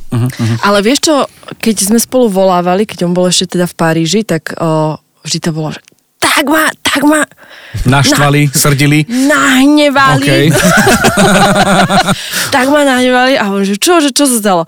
[0.67, 1.15] Ale vieš čo,
[1.63, 5.51] keď sme spolu volávali, keď on bol ešte teda v Paríži, tak o, vždy to
[5.55, 5.79] bolo, že
[6.19, 7.21] tak ma, tak ma
[7.87, 9.05] Naštvali, srdili.
[9.09, 10.25] nahnevali.
[10.25, 10.31] OK.
[12.55, 14.63] tak ma nahnevali a hovorím, že čo, že čo sa stalo?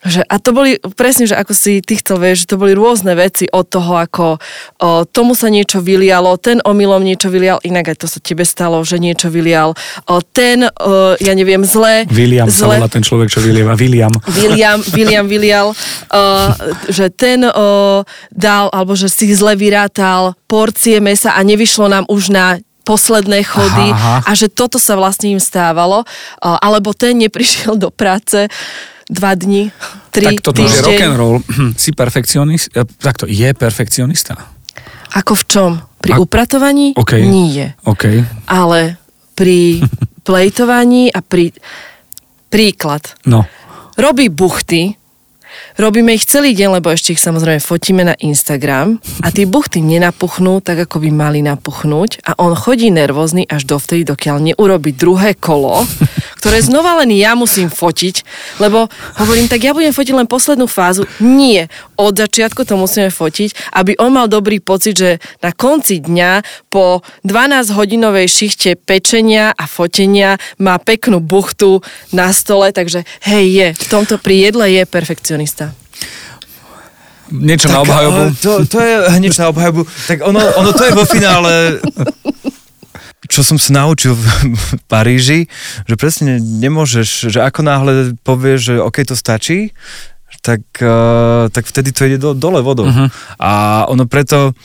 [0.00, 3.12] Že, a to boli presne, že ako si ty chcel, vieš, že to boli rôzne
[3.12, 4.40] veci od toho, ako
[4.80, 8.80] o, tomu sa niečo vylialo, ten omylom niečo vylial, inak aj to sa tebe stalo,
[8.80, 9.76] že niečo vylial,
[10.08, 12.08] o, ten, o, ja neviem, zle.
[12.08, 13.76] William sa zle, volá ten človek, čo vylieva.
[13.76, 14.12] William.
[14.32, 16.56] William, William vylial, uh,
[16.88, 18.00] že ten uh,
[18.32, 22.56] dal, alebo že si zle vyrátal porcie mesa a nevyšlo nám už na
[22.88, 24.26] posledné chody Aha, aha.
[24.26, 28.48] a že toto sa vlastne im stávalo, uh, alebo ten neprišiel do práce
[29.10, 29.74] dva dni,
[30.08, 30.84] tri Tak toto je týždeň.
[30.86, 31.36] rock and roll.
[31.74, 32.86] Si perfekcionista?
[32.86, 34.38] Takto, je perfekcionista.
[35.10, 35.70] Ako v čom?
[35.98, 36.94] Pri A- upratovaní?
[36.94, 37.18] OK.
[37.20, 37.74] Nie.
[37.82, 38.22] OK.
[38.46, 38.94] Ale
[39.34, 39.82] pri
[40.26, 41.50] plejtovaní a pri...
[42.48, 43.14] Príklad.
[43.30, 43.46] No.
[43.94, 44.98] robí buchty,
[45.78, 50.58] robíme ich celý deň, lebo ešte ich samozrejme fotíme na Instagram a tie buchty nenapuchnú
[50.58, 55.86] tak, ako by mali napuchnúť a on chodí nervózny až dovtedy, dokiaľ neurobi druhé kolo,
[56.40, 58.24] ktoré znova len ja musím fotiť,
[58.56, 58.88] lebo
[59.20, 61.04] hovorím, tak ja budem fotiť len poslednú fázu.
[61.20, 61.68] Nie,
[62.00, 65.10] od začiatku to musíme fotiť, aby on mal dobrý pocit, že
[65.44, 66.40] na konci dňa
[66.72, 71.84] po 12-hodinovej šichte pečenia a fotenia má peknú buchtu
[72.16, 75.76] na stole, takže hej, je, v tomto pri jedle je perfekcionista.
[77.30, 78.20] Niečo na obhajobu.
[78.26, 79.86] ale To, to je hneď na obhajobu.
[80.10, 81.78] Tak ono, ono to je vo finále
[83.30, 84.26] čo som sa naučil v
[84.92, 85.46] Paríži,
[85.86, 87.92] že presne nemôžeš, že ako náhle
[88.26, 89.70] povieš, že OK, to stačí,
[90.40, 92.88] tak, uh, tak vtedy to ide do, dole vodou.
[92.88, 93.12] Uh-huh.
[93.36, 94.56] A ono preto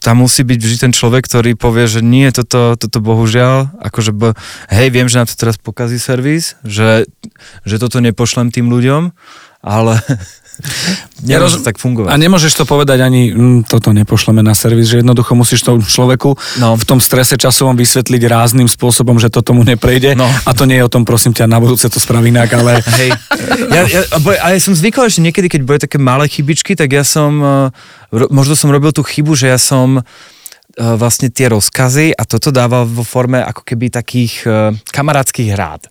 [0.00, 4.36] tam musí byť vždy ten človek, ktorý povie, že nie, toto, toto bohužiaľ, akože b-
[4.72, 7.04] hej, viem, že nám to teraz pokazí servis, že,
[7.68, 9.12] že toto nepošlem tým ľuďom,
[9.60, 10.00] ale
[11.22, 12.10] nemôže tak fungovať.
[12.10, 16.34] A nemôžeš to povedať ani, mm, toto nepošleme na servis, že jednoducho musíš tomu človeku
[16.58, 16.74] No.
[16.74, 20.18] v tom strese časovom vysvetliť rázným spôsobom, že to tomu neprejde.
[20.18, 20.26] No.
[20.26, 22.82] A to nie je o tom, prosím ťa, na budúce to spraví inak, ale...
[22.98, 23.10] Hej.
[23.70, 24.02] Ja, ja,
[24.42, 28.26] a ja som zvykol, že niekedy, keď boli také malé chybičky, tak ja som, eh,
[28.30, 30.02] možno som robil tú chybu, že ja som eh,
[30.76, 35.90] vlastne tie rozkazy a toto dával vo forme ako keby takých uh, kamarátskych hrád.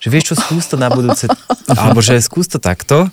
[0.00, 1.28] Že vieš čo, skús to na budúce,
[1.80, 3.10] alebo že skús to takto.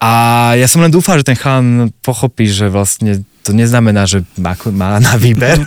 [0.00, 4.98] A ja som len dúfal, že ten chalán pochopí, že vlastne to neznamená, že má
[5.00, 5.62] na výber.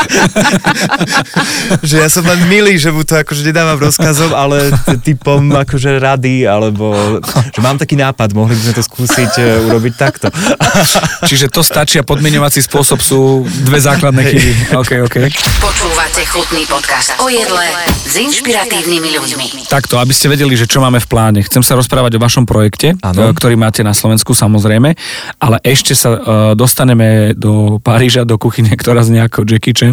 [1.88, 6.44] že ja som len milý, že mu to akože nedávam rozkazom, ale typom akože rady,
[6.44, 7.18] alebo
[7.50, 10.28] že mám taký nápad, mohli by sme to skúsiť e, urobiť takto.
[11.30, 14.52] Čiže to stačí a podmienovací spôsob sú dve základné chyby.
[14.76, 15.16] OK, OK.
[15.60, 17.66] Počúvate chutný podcast o jedle
[18.06, 19.46] s inšpiratívnymi ľuďmi.
[19.68, 21.40] Takto, aby ste vedeli, že čo máme v pláne.
[21.44, 23.30] Chcem sa rozprávať o vašom projekte, Áno.
[23.30, 24.94] e, ktorý máte na Slovensku samozrejme,
[25.40, 26.18] ale ešte sa uh,
[26.54, 29.89] dostaneme do Paríža, do kuchyne, ktorá znie ako Jackie Chan.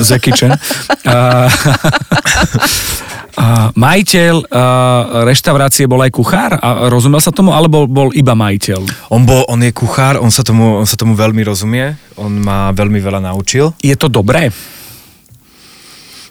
[0.00, 0.54] Jackie Chan.
[1.04, 1.48] A,
[3.42, 4.64] a, majiteľ a,
[5.26, 9.10] reštaurácie bol aj kuchár a rozumel sa tomu, alebo bol iba majiteľ?
[9.12, 12.70] On, bol, on je kuchár, on sa, tomu, on sa tomu veľmi rozumie, on ma
[12.72, 13.74] veľmi veľa naučil.
[13.80, 14.52] Je to dobré?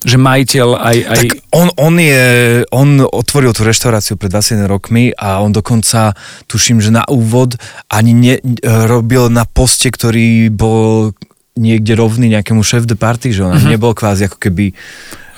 [0.02, 0.98] Že majiteľ aj...
[1.14, 1.22] aj...
[1.30, 2.26] Tak on, on, je,
[2.74, 6.18] on otvoril tú reštauráciu pred 21 rokmi a on dokonca,
[6.50, 7.54] tuším, že na úvod
[7.86, 11.14] ani ne, robil na poste, ktorý bol
[11.60, 13.72] niekde rovný nejakému šéf de party, že on uh-huh.
[13.72, 14.72] nebol kvázi ako keby...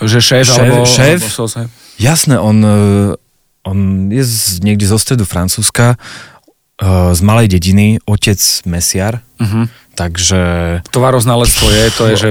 [0.02, 0.86] Že šéf, Šéf- alebo...
[0.86, 1.18] šéf?
[1.22, 1.70] alebo.
[1.98, 2.76] Jasné, on, e,
[3.66, 3.78] on
[4.10, 9.66] je z, niekde zo stredu Francúzska, e, z malej dediny, otec mesiar, uh-huh.
[9.98, 10.40] takže...
[10.90, 12.28] Tovaroznalectvo je, to je, že...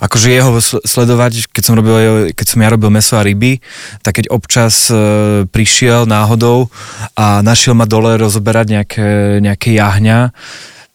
[0.00, 1.96] akože jeho sl- sledovať, keď som, robil,
[2.32, 3.60] keď som ja robil meso a ryby,
[4.00, 6.72] tak keď občas e, prišiel náhodou
[7.16, 9.08] a našiel ma dole rozoberať nejaké,
[9.44, 10.32] nejaké jahňa,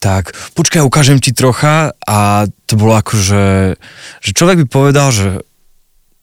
[0.05, 3.73] tak počkaj, ukážem ti trocha a to bolo akože,
[4.21, 5.41] že človek by povedal, že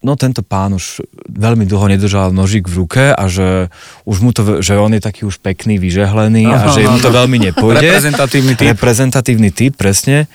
[0.06, 3.74] no tento pán už veľmi dlho nedržal nožík v ruke a že
[4.06, 7.50] už mu to, že on je taký už pekný, vyžehlený a že mu to veľmi
[7.50, 7.82] nepôjde.
[7.82, 8.66] Reprezentatívny typ.
[8.70, 10.30] Reprezentatívny typ, presne.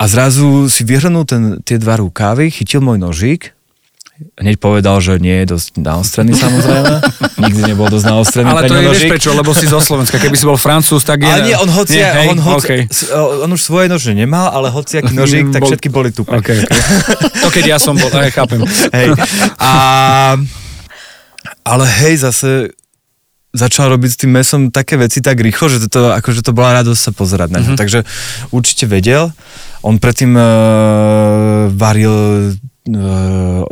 [0.00, 3.52] A zrazu si vyhrnul ten, tie dva rukávy, chytil môj nožík,
[4.36, 6.94] hneď povedal, že nie je dosť naostrený samozrejme.
[7.44, 10.20] Nikdy nebol dosť naostrený Ale to je, prečo, lebo si zo Slovenska.
[10.20, 11.32] Keby si bol Francúz, tak je...
[11.32, 12.80] Ale nie, on hoci, Nie, hej, on, hoci okay.
[13.16, 16.22] on už svoje nože nemal, ale hociaký nožík, tak Bol- všetky boli tu.
[16.24, 16.78] Okay, okay.
[17.42, 18.60] To keď ja som bol, aj chápem.
[18.92, 19.16] Hej.
[19.56, 19.72] A,
[21.64, 22.76] ale hej, zase
[23.50, 27.00] začal robiť s tým mesom také veci tak rýchlo, že to, akože to bola radosť
[27.00, 27.74] sa pozerať na ňo.
[27.74, 27.80] Mm-hmm.
[27.82, 27.98] Takže
[28.54, 29.34] určite vedel.
[29.82, 32.14] On predtým uh, varil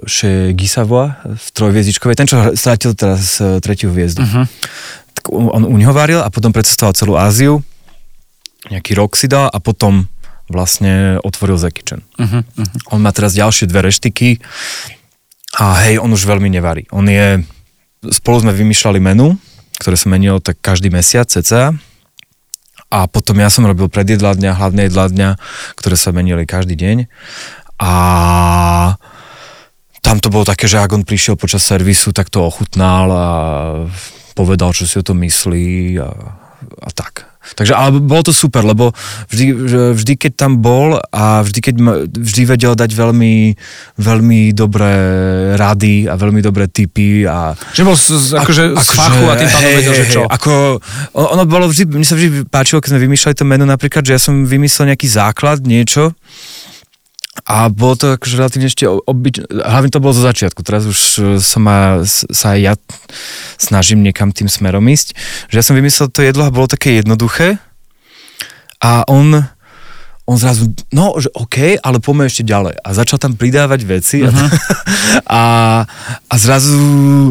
[0.05, 4.21] chez Guy Savoy v trojviezdičkovej, ten, čo strátil teraz uh, tretiu hviezdu.
[5.17, 7.65] Tak on u neho varil a potom precestoval celú Áziu,
[8.69, 10.07] nejaký rok si dal a potom
[10.49, 12.01] vlastne otvoril The Kitchen.
[12.17, 12.95] Uh-huh, Uh-huh.
[12.97, 14.41] On má teraz ďalšie dve reštiky
[15.61, 16.89] a hej, on už veľmi nevarí.
[16.93, 17.45] On je,
[18.13, 19.37] spolu sme vymýšľali menu,
[19.81, 21.77] ktoré sa menilo tak každý mesiac cca
[22.89, 25.29] a potom ja som robil predjedla dňa, hlavné jedla dňa,
[25.77, 26.97] ktoré sa menili každý deň
[27.79, 27.93] a
[30.03, 33.27] tam to bolo také, že ak on prišiel počas servisu, tak to ochutnal a
[34.33, 36.11] povedal, čo si o tom myslí a,
[36.81, 37.29] a tak.
[37.49, 38.93] Takže, ale bolo to super, lebo
[39.33, 39.57] vždy,
[39.97, 41.75] vždy keď tam bol a vždy, keď
[42.13, 43.57] vždy vedel dať veľmi,
[43.97, 44.93] veľmi dobré
[45.57, 49.35] rady a veľmi dobré tipy a Že bol z, z, akože z Akože, fachu a
[49.41, 50.23] tým pádom vedel, že čo.
[50.29, 50.53] Ako,
[51.17, 54.21] ono bolo vždy, mne sa vždy páčilo, keď sme vymýšľali to meno napríklad, že ja
[54.21, 56.13] som vymyslel nejaký základ, niečo
[57.49, 59.49] a bolo to akože relatívne ešte obyč...
[59.49, 62.75] Hlavne to bolo zo začiatku, teraz už e, sa, ma, sa aj ja
[63.57, 65.17] snažím niekam tým smerom ísť,
[65.49, 67.57] že ja som vymyslel to jedlo a bolo také jednoduché
[68.85, 69.49] a on
[70.29, 72.77] on zrazu, no, že OK, ale poďme ešte ďalej.
[72.85, 74.37] A začal tam pridávať veci uh-huh.
[75.25, 75.43] a,
[76.29, 76.77] a zrazu,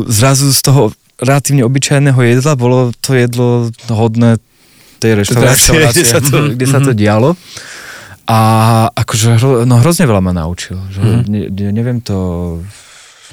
[0.09, 0.89] zrazu z toho
[1.21, 4.41] relatívne obyčajného jedla bolo to jedlo hodné
[4.97, 7.37] tej reštaurácie, kde sa to, kde sa to dialo.
[8.27, 8.39] A
[8.91, 10.75] akože hro, no, hrozne veľa ma naučil.
[10.91, 12.59] Že ne, ne, neviem to...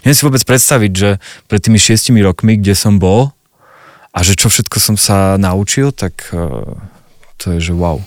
[0.06, 1.10] Neviem si vôbec predstaviť, že
[1.50, 3.34] pred tými šiestimi rokmi, kde som bol
[4.14, 6.62] a že čo všetko som sa naučil, tak uh,
[7.40, 7.98] to je, že wow.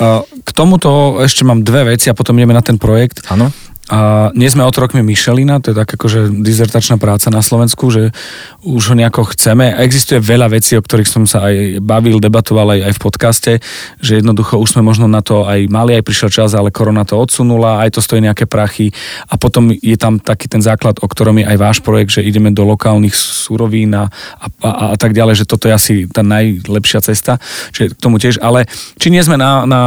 [0.00, 3.26] Uh, K tomuto ešte mám dve veci a potom ideme na ten projekt.
[3.28, 3.52] Áno?
[3.92, 8.16] A nie sme otrokmi Michelina, to je tak akože dizertačná práca na Slovensku, že
[8.64, 9.68] už ho nejako chceme.
[9.68, 13.52] A existuje veľa vecí, o ktorých som sa aj bavil, debatoval aj, aj v podcaste,
[14.00, 17.20] že jednoducho už sme možno na to aj mali, aj prišiel čas, ale korona to
[17.20, 18.96] odsunula, aj to stojí nejaké prachy.
[19.28, 22.48] A potom je tam taký ten základ, o ktorom je aj váš projekt, že ideme
[22.48, 24.08] do lokálnych surovín a,
[24.40, 27.36] a, a, a tak ďalej, že toto je asi tá najlepšia cesta.
[27.76, 28.64] Čiže k tomu tiež, ale
[28.96, 29.82] či nie sme na, na,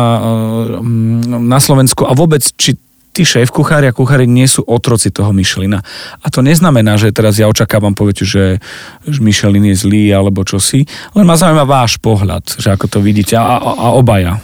[1.25, 2.77] na Slovensku a vôbec, či
[3.15, 5.80] tí šéf kuchári a kuchári nie sú otroci toho Michelina.
[6.19, 8.60] A to neznamená, že teraz ja očakávam, poviete, že,
[9.08, 10.84] že Michelin je zlý alebo čo si,
[11.15, 14.43] len ma zaujíma váš pohľad, že ako to vidíte a, a, a obaja.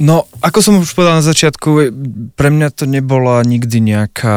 [0.00, 1.92] No, ako som už povedal na začiatku,
[2.32, 4.36] pre mňa to nebola nikdy nejaká...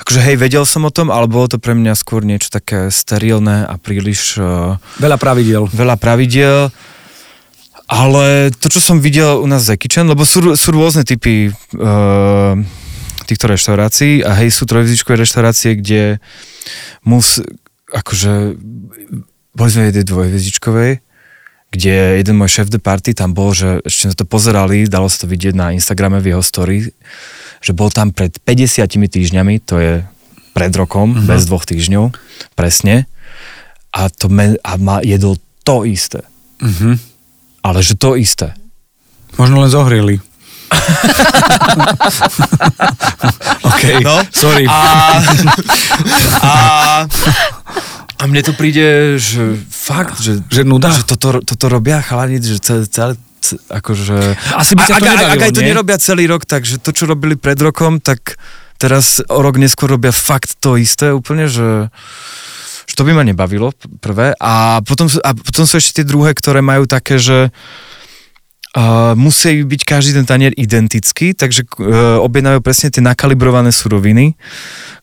[0.00, 3.68] Akože hej, vedel som o tom, ale bolo to pre mňa skôr niečo také sterilné
[3.68, 5.68] a príliš uh, Veľa pravidel.
[5.68, 6.72] veľa pravidiel.
[7.92, 12.56] Ale to, čo som videl u nás z Ekičen, lebo sú, sú rôzne typy uh,
[13.28, 16.16] týchto reštaurácií a hej, sú trojvizičkové reštaurácie, kde
[17.04, 17.44] mus,
[17.92, 18.56] akože,
[19.52, 21.04] boli sme jednej dvojvizičkovej,
[21.72, 25.24] kde jeden môj šéf de party tam bol, že ešte sme to pozerali, dalo sa
[25.24, 26.88] to vidieť na Instagrame v jeho story,
[27.60, 29.92] že bol tam pred 50 týždňami, to je
[30.56, 31.28] pred rokom, uh-huh.
[31.28, 32.12] bez dvoch týždňov,
[32.56, 33.04] presne,
[33.92, 36.24] a, to me, a ma jedol to isté.
[36.64, 37.11] Mhm.
[37.62, 38.54] Ale že to isté.
[39.34, 40.22] Možno len zohrieli.
[43.62, 44.22] OK, No.
[44.30, 44.64] sorry.
[44.64, 44.76] A,
[46.40, 46.50] a,
[48.16, 50.90] a mne to príde, že fakt, že, Že nuda?
[50.90, 54.36] že toto, toto robia chalani, že celé, celé ce- akože...
[54.52, 55.66] Asi by ťa to ak, ak, nebavilo, ak aj to nie?
[55.68, 58.36] nerobia celý rok, takže to, čo robili pred rokom, tak
[58.76, 61.86] teraz o rok neskôr robia fakt to isté úplne, že,
[62.92, 63.72] že to by ma nebavilo
[64.04, 64.36] prvé.
[64.36, 67.48] A potom, a potom sú ešte tie druhé, ktoré majú také, že
[68.72, 74.32] Uh, musí byť každý ten tanier identický, takže uh, objednajú presne tie nakalibrované suroviny,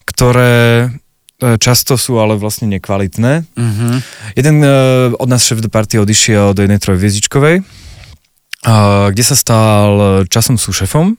[0.02, 3.46] ktoré uh, často sú ale vlastne nekvalitné.
[3.54, 3.88] Mhm.
[4.34, 10.26] Jeden uh, od nás šéf do party odišiel do jednej trojviezdičkovej, uh, kde sa stal
[10.26, 11.14] časom sú šefom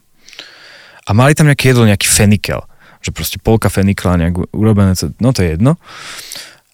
[1.08, 2.68] a mali tam nejaké jedlo, nejaký fenikel.
[3.00, 4.92] Že proste polka fenikla nejak urobené,
[5.24, 5.80] no to je jedno.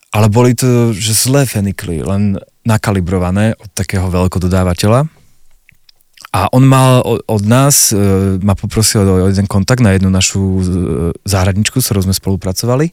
[0.08, 5.08] Ale boli to, že zlé fenikly, len nakalibrované od takého veľkododávateľa.
[6.28, 7.96] A on mal od nás, e,
[8.44, 10.62] ma poprosil o jeden kontakt na jednu našu e,
[11.24, 12.92] záhradničku, s ktorou sme spolupracovali.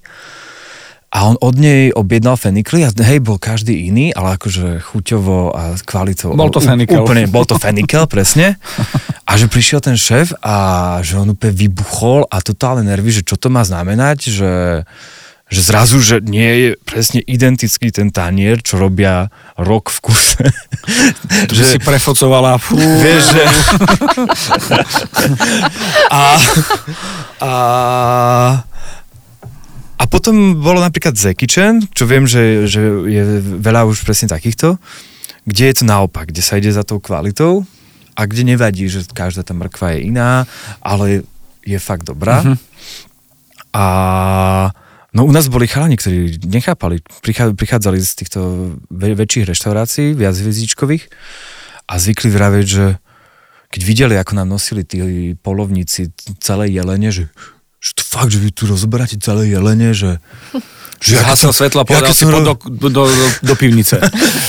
[1.16, 5.80] A on od nej objednal fenikly a hej, bol každý iný, ale akože chuťovo a
[5.80, 6.36] kvalitou.
[6.36, 7.08] Bol to fenikel.
[7.08, 8.60] Úplne, bol to fenikel, presne.
[9.24, 13.40] A že prišiel ten šéf a že on úplne vybuchol a totálne nervy, že čo
[13.40, 14.52] to má znamenať, že
[15.46, 19.30] že zrazu, že nie je presne identický ten tanier, čo robia
[19.62, 20.46] rok v kuse.
[21.50, 23.44] Že si prefocovala, fú, Vieš, že...
[26.10, 26.22] a,
[27.42, 27.54] a,
[29.98, 34.82] a potom bolo napríklad Zekičen, čo viem, že, že je veľa už presne takýchto,
[35.46, 37.66] kde je to naopak, kde sa ide za tou kvalitou
[38.18, 40.50] a kde nevadí, že každá tá mrkva je iná,
[40.82, 41.22] ale
[41.62, 42.42] je fakt dobrá.
[42.42, 42.58] Mhm.
[43.76, 43.86] A
[45.16, 48.40] no u nás boli chalani, ktorí nechápali, prichá- prichádzali z týchto
[48.92, 51.08] väčších reštaurácií, viac hviezdičkových
[51.88, 52.86] a zvykli vraviť, že
[53.72, 55.00] keď videli, ako nám nosili tí
[55.40, 56.12] polovníci
[56.44, 57.32] celé jelene, že,
[57.82, 60.18] že to fakt, že vy tu rozoberáte celé jelene, že...
[60.96, 64.00] Že zhasil svetla, povedal si som pod ro- do, do, do, do pivnice.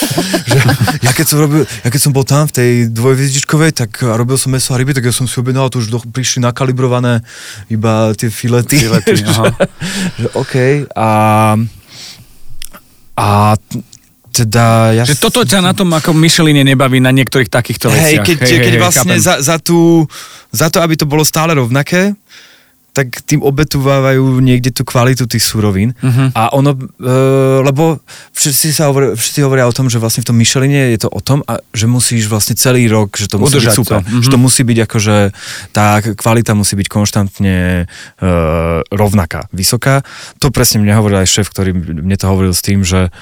[0.50, 0.58] že
[1.02, 4.38] ja keď som robil, ja keď som bol tam v tej dvojviezdičkovej, tak a robil
[4.38, 7.26] som meso a ryby, tak ja som si objednal, tu už do, prišli nakalibrované
[7.66, 8.78] iba tie filety.
[8.78, 9.52] Filety, že, aha.
[10.16, 10.54] že OK.
[10.94, 11.10] A,
[13.18, 13.26] a
[14.36, 15.02] teda ja...
[15.02, 18.26] Že toto ťa na tom ako Micheline nebaví na niektorých takýchto Hej, veciach.
[18.28, 19.24] keď, hej, keď vlastne chápem.
[19.24, 20.04] za, za, tú,
[20.52, 22.12] za to, aby to bolo stále rovnaké,
[22.96, 25.92] tak tým obetuvávajú niekde tú kvalitu tých surovín.
[26.00, 26.32] Mhm.
[26.32, 27.12] A ono, e,
[27.60, 28.00] lebo
[28.32, 31.20] všetci, sa hovoria, všetci hovoria o tom, že vlastne v tom Micheline je to o
[31.20, 34.00] tom, a že musíš vlastne celý rok, že to musí Udržať byť super.
[34.00, 34.24] Mhm.
[34.24, 35.16] Že to musí byť akože,
[35.76, 38.30] tá kvalita musí byť konštantne e,
[38.88, 40.00] rovnaká, vysoká.
[40.40, 43.12] To presne mne hovoril aj šéf, ktorý mne to hovoril s tým, že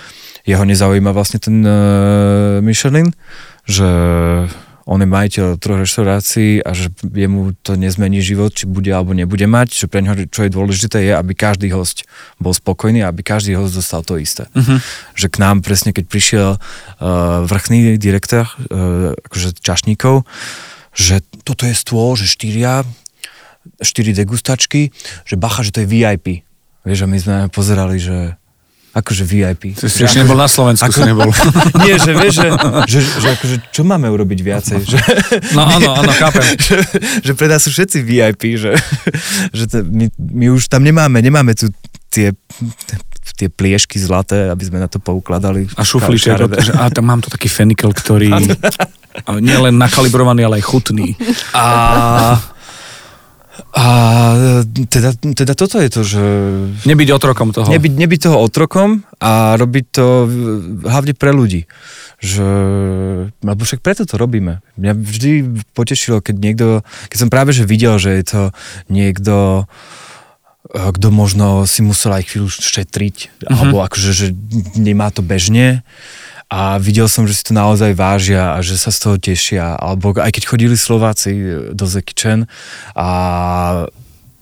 [0.46, 1.74] jeho nezaujíma vlastne ten e,
[2.62, 3.10] Michelin,
[3.66, 3.88] že
[4.84, 9.48] on je majiteľ troch reštaurácií a že jemu to nezmení život, či bude alebo nebude
[9.48, 12.04] mať, že pre neho čo je dôležité je, aby každý host
[12.36, 14.44] bol spokojný a aby každý host dostal to isté.
[14.52, 14.84] Mhm.
[15.16, 16.60] Že k nám presne, keď prišiel uh,
[17.48, 20.28] vrchný direktor, uh, akože čašníkov,
[20.94, 22.84] že toto je stôl, že štyria,
[23.80, 24.92] štyri degustačky,
[25.24, 26.44] že bacha, že to je VIP.
[26.84, 28.36] Vieš, a my sme pozerali, že
[28.94, 29.74] akože VIP.
[29.74, 31.26] Ty si ešte nebol na Slovensku, si nebol.
[31.84, 32.48] Nie, že vieš, že,
[32.86, 34.78] že, že akože, čo máme urobiť viacej?
[34.86, 34.98] Že,
[35.58, 36.46] No áno, áno, chápem.
[36.70, 36.78] že,
[37.26, 38.78] že pre nás sú všetci VIP, že,
[39.50, 41.74] že to, my, my už tam nemáme, nemáme tu
[42.06, 42.30] tie,
[43.34, 45.66] tie pliešky zlaté, aby sme na to poukladali.
[45.74, 46.38] A šuflíček,
[46.78, 48.30] a tam mám tu taký fenikel, ktorý
[49.46, 51.18] nie len nakalibrovaný, ale aj chutný.
[51.50, 52.38] A,
[53.74, 53.86] a
[54.86, 56.22] teda, teda toto je to, že
[56.84, 57.66] Nebyť otrokom toho.
[57.66, 60.06] nebyť, nebyť toho otrokom a robiť to
[60.80, 61.66] hlavne pre ľudí.
[62.16, 62.46] Že,
[63.36, 64.62] lebo však preto to robíme.
[64.74, 65.30] Mňa vždy
[65.72, 66.66] potešilo, keď niekto,
[67.10, 68.42] keď som práve že videl, že je to
[68.88, 69.66] niekto,
[70.70, 73.50] eh, kto možno si musel aj chvíľu šetriť, Mhm.
[73.50, 74.26] alebo akože, že
[74.74, 75.82] nemá to bežne
[76.54, 80.14] a videl som, že si to naozaj vážia a že sa z toho tešia, alebo
[80.14, 81.34] aj keď chodili Slováci
[81.74, 82.46] do Zekičen
[82.94, 83.08] a...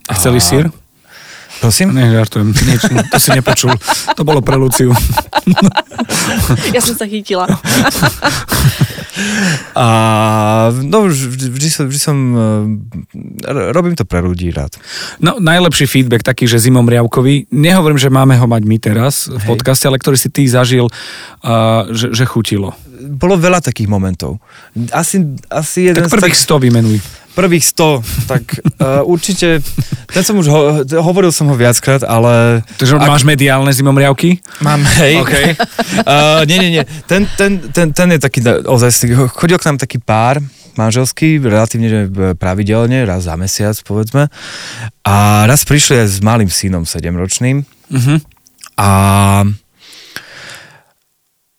[0.05, 0.69] A chceli sír?
[1.57, 1.95] Prosím?
[1.95, 2.53] Nie, žartujem.
[2.53, 3.73] Nič, to si nepočul.
[4.13, 4.93] To bolo pre Luciu.
[6.75, 7.49] Ja som sa chytila.
[9.77, 9.85] A
[10.73, 14.73] no, vždy, som, vždy som, eh, robím to pre ľudí rád.
[15.21, 19.43] No, najlepší feedback taký, že zimom riavkový, nehovorím, že máme ho mať my teraz v
[19.45, 22.73] podcaste, ale ktorý si ty zažil, uh, že, že chutilo.
[23.03, 24.41] Bolo veľa takých momentov.
[24.89, 26.97] Asi, asi jeden Tak prvých z 100 vymenuj.
[27.33, 28.43] Prvých 100, tak
[28.79, 29.59] uh, určite,
[30.09, 30.61] ten som už, ho,
[31.01, 32.61] hovoril som ho viackrát, ale...
[32.77, 34.37] Takže máš mediálne zimom riavky?
[34.61, 35.13] Mám, hej.
[35.19, 35.33] OK.
[36.05, 36.83] Uh, nie, nie, nie.
[37.09, 40.39] Ten, ten, ten, ten je taký da- ozaj, chodil k nám taký pár,
[40.77, 41.99] manželský, relatívne že
[42.37, 44.29] pravidelne, raz za mesiac, povedzme.
[45.05, 47.65] A raz prišli aj s malým synom, 7-ročným.
[47.89, 48.15] Mhm.
[48.77, 48.89] A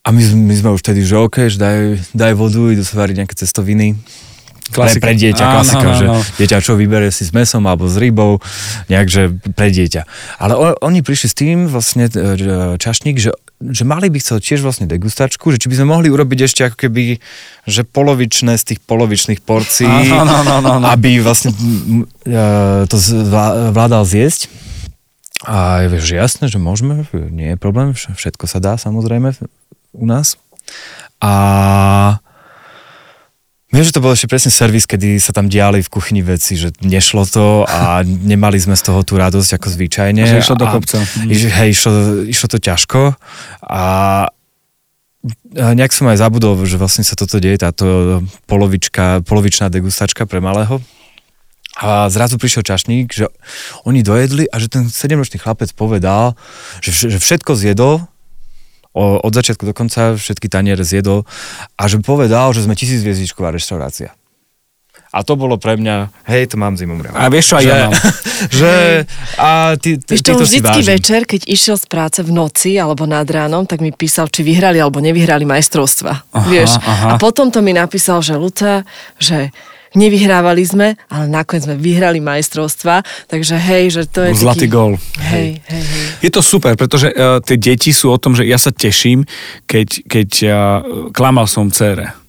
[0.05, 3.25] a my, my sme už vtedy, že OK, že daj, daj vodu, idú sa variť
[3.25, 3.97] nejaké cestoviny.
[4.65, 5.03] Pre, Klasika.
[5.03, 6.21] pre dieťa, Áno, klasika, áno, že áno.
[6.35, 8.41] dieťa čo vybere si s mesom alebo s rybou,
[8.87, 10.03] nejak, že pre dieťa.
[10.39, 14.41] Ale o, oni prišli s tým vlastne e, že čašník, že, že mali by chcel
[14.41, 17.21] tiež vlastne degustačku, že či by sme mohli urobiť ešte ako keby,
[17.63, 20.87] že polovičné z tých polovičných porcií, Áno, áno, áno, áno.
[20.89, 21.53] aby vlastne
[22.23, 22.35] e,
[22.85, 22.97] to
[23.71, 24.49] vládal zjesť.
[25.45, 29.37] A vieš, že jasné, že môžeme, nie je problém, vš- všetko sa dá samozrejme
[29.93, 30.41] u nás.
[31.21, 31.33] A
[33.75, 36.71] Viem, že to bol ešte presne servis, kedy sa tam diali v kuchyni veci, že
[36.79, 40.23] nešlo to a nemali sme z toho tú radosť ako zvyčajne.
[40.23, 41.03] Že išlo do A- kopca.
[41.03, 41.31] Mm.
[41.35, 43.19] Iš, hej, išlo, išlo to ťažko
[43.67, 43.83] a
[45.57, 50.37] a nejak som aj zabudol, že vlastne sa toto deje, táto polovička, polovičná degustačka pre
[50.45, 50.85] malého.
[51.81, 53.33] A zrazu prišiel čašník, že
[53.89, 56.37] oni dojedli a že ten 7-ročný chlapec povedal,
[56.85, 58.05] že, že všetko zjedol,
[58.95, 61.27] o, od začiatku do konca všetky taniere zjedol
[61.75, 64.15] a že povedal, že sme tisícviezdičková reštaurácia.
[65.15, 67.77] A to bolo pre mňa, hej, to mám zimom A vieš čo, aj že, ja
[67.87, 67.93] mám.
[68.59, 68.73] že,
[69.39, 73.23] a ty, ty, Vieš, to vždycky večer, keď išiel z práce v noci alebo nad
[73.23, 76.35] ránom, tak mi písal, či vyhrali alebo nevyhrali majstrovstva.
[76.35, 76.83] Aha, vieš?
[76.83, 77.15] aha.
[77.15, 78.83] A potom to mi napísal, že Luca,
[79.23, 79.55] že
[79.95, 84.75] nevyhrávali sme, ale nakoniec sme vyhrali majstrovstva, takže hej, že to je Zlatý taký...
[84.75, 84.93] gól.
[85.19, 86.05] Hej, hej, hej.
[86.27, 89.23] Je to super, pretože uh, tie deti sú o tom, že ja sa teším,
[89.65, 90.53] keď, keď uh,
[91.15, 92.25] klamal som cére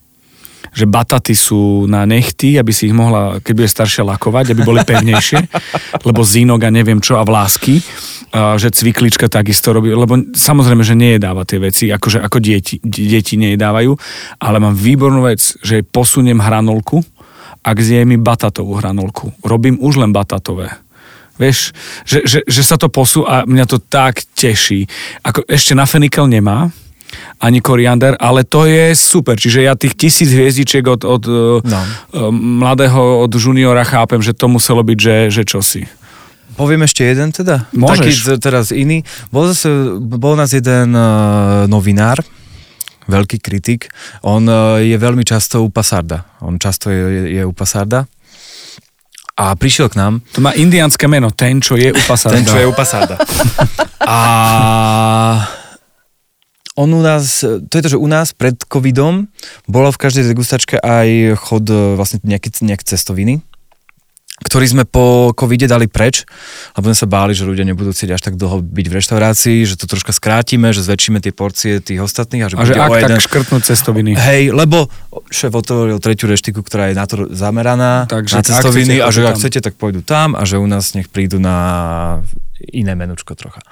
[0.76, 4.84] že bataty sú na nechty, aby si ich mohla, keď bude staršia, lakovať, aby boli
[4.84, 5.40] pevnejšie,
[6.08, 11.00] lebo zínok a neviem čo a vlásky, uh, že cviklička takisto robí, lebo samozrejme, že
[11.00, 13.96] nejedáva tie veci, akože ako deti, deti nejedávajú,
[14.44, 17.00] ale mám výbornú vec, že posuniem hranolku
[17.66, 19.34] a zje mi batatovú hranolku.
[19.42, 20.70] Robím už len batatové.
[21.36, 21.74] Vieš,
[22.08, 24.88] že, že, že sa to posú a mňa to tak teší.
[25.26, 26.72] Ako, ešte na fenikel nemá,
[27.42, 29.36] ani koriander, ale to je super.
[29.36, 31.24] Čiže ja tých tisíc hviezdičiek od, od
[31.64, 31.64] No.
[31.66, 31.82] no.
[32.32, 35.84] mladého, od juniora chápem, že to muselo byť, že, že čosi.
[36.56, 37.68] Poviem ešte jeden teda?
[37.76, 38.32] Môžeš.
[38.32, 39.04] Taký teraz iný.
[39.28, 42.24] Bol, zase, bol nás jeden uh, novinár,
[43.06, 43.90] veľký kritik.
[44.26, 46.26] On uh, je veľmi často u Pasarda.
[46.42, 48.06] On často je, je, je u Pasarda.
[49.36, 52.40] A prišiel k nám, To má indiánske meno, ten, čo je u Pasarda.
[52.40, 53.20] ten, čo je u Pasarda.
[54.08, 54.18] A
[56.76, 59.28] on u nás, to je to, že u nás pred covidom
[59.68, 63.40] bolo v každej degustačke aj chod e, vlastne nejaké, nejaké cestoviny,
[64.36, 66.28] ktorý sme po covide dali preč,
[66.76, 69.80] lebo sme sa báli, že ľudia nebudú chcieť až tak dlho byť v reštaurácii, že
[69.80, 73.16] to troška skrátime, že zväčšíme tie porcie tých ostatných a že A že ak jeden...
[73.16, 74.12] tak škrtnúť cestoviny.
[74.20, 74.92] Hej, lebo
[75.32, 79.20] šéf otvoril tretiu reštiku, ktorá je na to zameraná, Takže na cestoviny chcete, a že
[79.24, 82.20] ak chcete, tak pôjdu tam a že u nás nech prídu na
[82.60, 83.64] iné menučko trocha.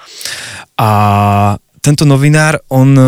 [0.80, 0.90] A
[1.84, 3.04] tento novinár, on e,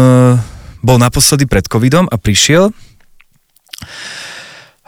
[0.84, 2.76] bol naposledy pred covidom a prišiel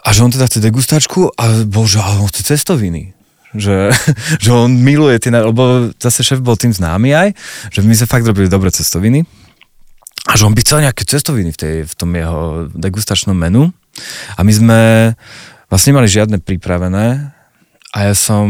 [0.08, 3.12] a že on teda chce degustačku a bol, že ale on chce cestoviny.
[3.52, 3.92] Že,
[4.44, 7.30] že on miluje tie, lebo zase šéf bol tým známy aj,
[7.76, 9.28] že my sme fakt robili dobré cestoviny.
[10.28, 13.72] A že on by chcel nejaké cestoviny v, tej, v tom jeho degustačnom menu.
[14.36, 14.80] A my sme
[15.68, 17.36] vlastne nemali žiadne pripravené.
[17.92, 18.48] A ja som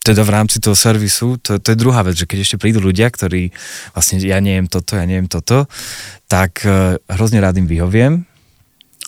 [0.00, 3.12] teda v rámci toho servisu, to, to je druhá vec, že keď ešte prídu ľudia,
[3.12, 3.52] ktorí
[3.92, 5.68] vlastne ja neviem toto, ja neviem toto,
[6.24, 8.24] tak eh, hrozne rád im vyhoviem,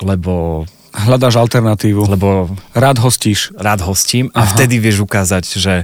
[0.05, 2.05] lebo, Hľadáš alternatívu.
[2.09, 3.51] lebo Rád hostíš.
[3.57, 4.53] rád hostím a Aha.
[4.53, 5.75] vtedy vieš ukázať, že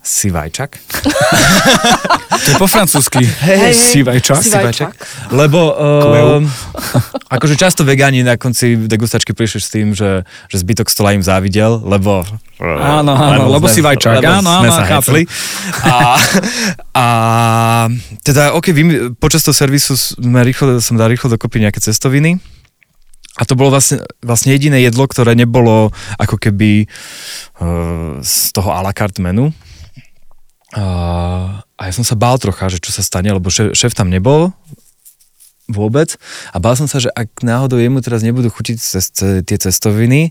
[0.00, 0.70] si vajčak.
[2.36, 3.26] To je po francúzsky.
[3.26, 3.74] Hej, hej.
[3.74, 4.38] Sivajčak.
[4.38, 4.92] Sivajčak.
[5.34, 6.26] Lebo Kveu.
[6.38, 11.24] uh, akože často vegáni na konci degustačky prišli s tým, že, že zbytok stola im
[11.24, 12.22] závidel, lebo...
[12.62, 14.20] Áno, áno, lebo si vajčák.
[14.22, 14.84] lebo Áno, sme áno, sa.
[15.82, 15.94] A,
[16.94, 17.06] a
[18.22, 18.82] teda, ok, vy,
[19.18, 22.38] počas toho servisu sme rýchlo, som dal rýchlo dokopy nejaké cestoviny.
[23.36, 26.88] A to bolo vlastne, vlastne jediné jedlo, ktoré nebolo ako keby
[27.60, 29.52] uh, z toho à la carte menu.
[30.76, 34.08] Uh, a ja som sa bál trocha, že čo sa stane, lebo šéf, šéf tam
[34.08, 34.52] nebol
[35.68, 36.14] vôbec.
[36.54, 39.10] A bál som sa, že ak náhodou jemu teraz nebudú chutiť cez,
[39.42, 40.30] tie cestoviny,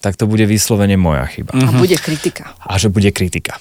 [0.00, 1.52] tak to bude vyslovene moja chyba.
[1.52, 2.56] A bude kritika.
[2.64, 3.60] A že bude kritika.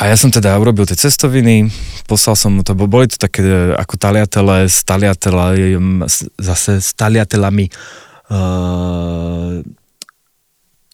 [0.00, 1.68] A ja som teda urobil tie cestoviny,
[2.08, 6.00] poslal som mu to, bo boli to také e, ako taliatele s taliatelami,
[6.40, 7.68] zase s taliatelami
[8.32, 9.60] uh,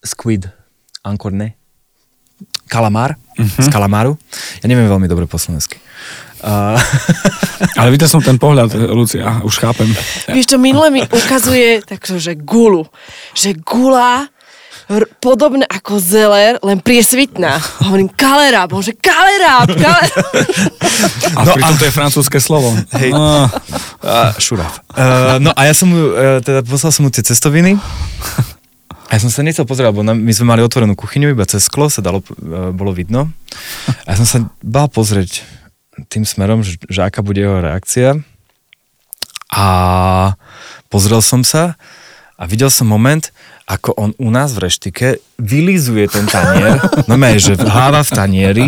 [0.03, 0.51] squid,
[1.07, 1.55] ankor ne,
[2.67, 3.63] kalamár, uh-huh.
[3.63, 4.19] z kalamáru.
[4.59, 5.79] Ja neviem veľmi dobre po slovensky.
[6.43, 6.75] Uh...
[7.79, 9.91] Ale videl som ten pohľad, Lucia, už chápem.
[10.31, 12.87] Vieš čo, minule mi ukazuje takže, že gulu.
[13.35, 14.31] Že gula
[14.89, 17.61] r- podobné ako zeler, len priesvitná.
[17.85, 20.25] Hovorím, kaleráb, že kaleráb, kaleráb.
[21.37, 21.79] A no pritom a...
[21.79, 22.73] to je francúzske slovo.
[22.97, 23.13] Hej.
[23.13, 23.45] No.
[24.01, 24.81] Uh, šurav.
[24.91, 27.77] Uh, no a ja som mu, uh, teda poslal som mu tie cestoviny.
[29.09, 31.89] A ja som sa nechcel pozerať, lebo my sme mali otvorenú kuchyňu, iba cez sklo
[31.89, 33.29] sa dalo, uh, bolo vidno.
[34.05, 35.41] A ja som sa bál pozrieť
[36.09, 38.21] tým smerom, že, že aká bude jeho reakcia.
[39.49, 39.65] A
[40.93, 41.73] pozrel som sa
[42.37, 43.33] a videl som moment,
[43.69, 48.67] ako on u nás v reštike vylizuje ten tanier, no že hlava v tanieri,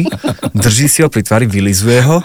[0.54, 2.22] drží si ho pri tvári, vylizuje ho,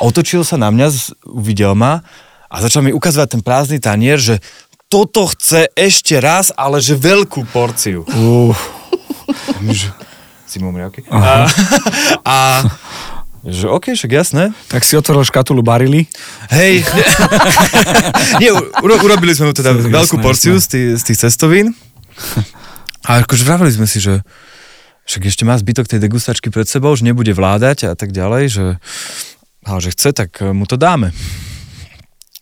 [0.00, 0.88] otočil sa na mňa,
[1.28, 2.00] uvidel ma
[2.48, 4.40] a začal mi ukazovať ten prázdny tanier, že
[4.88, 8.08] toto chce ešte raz, ale že veľkú porciu.
[8.08, 8.56] Uh.
[10.48, 11.04] Zimom riavky.
[11.12, 11.50] A,
[12.24, 12.36] a
[13.44, 14.56] že OK, však jasné.
[14.72, 16.08] Tak si otvoril škatulu barily.
[16.48, 16.86] Hej.
[18.40, 21.76] Nie, uro, urobili sme mu teda veľkú porciu z tých, z tých cestovín
[23.08, 24.24] a akože vravili sme si, že
[25.04, 28.66] však ešte má zbytok tej degustačky pred sebou, že nebude vládať a tak ďalej, že,
[29.68, 31.12] ale že chce, tak e, mu to dáme.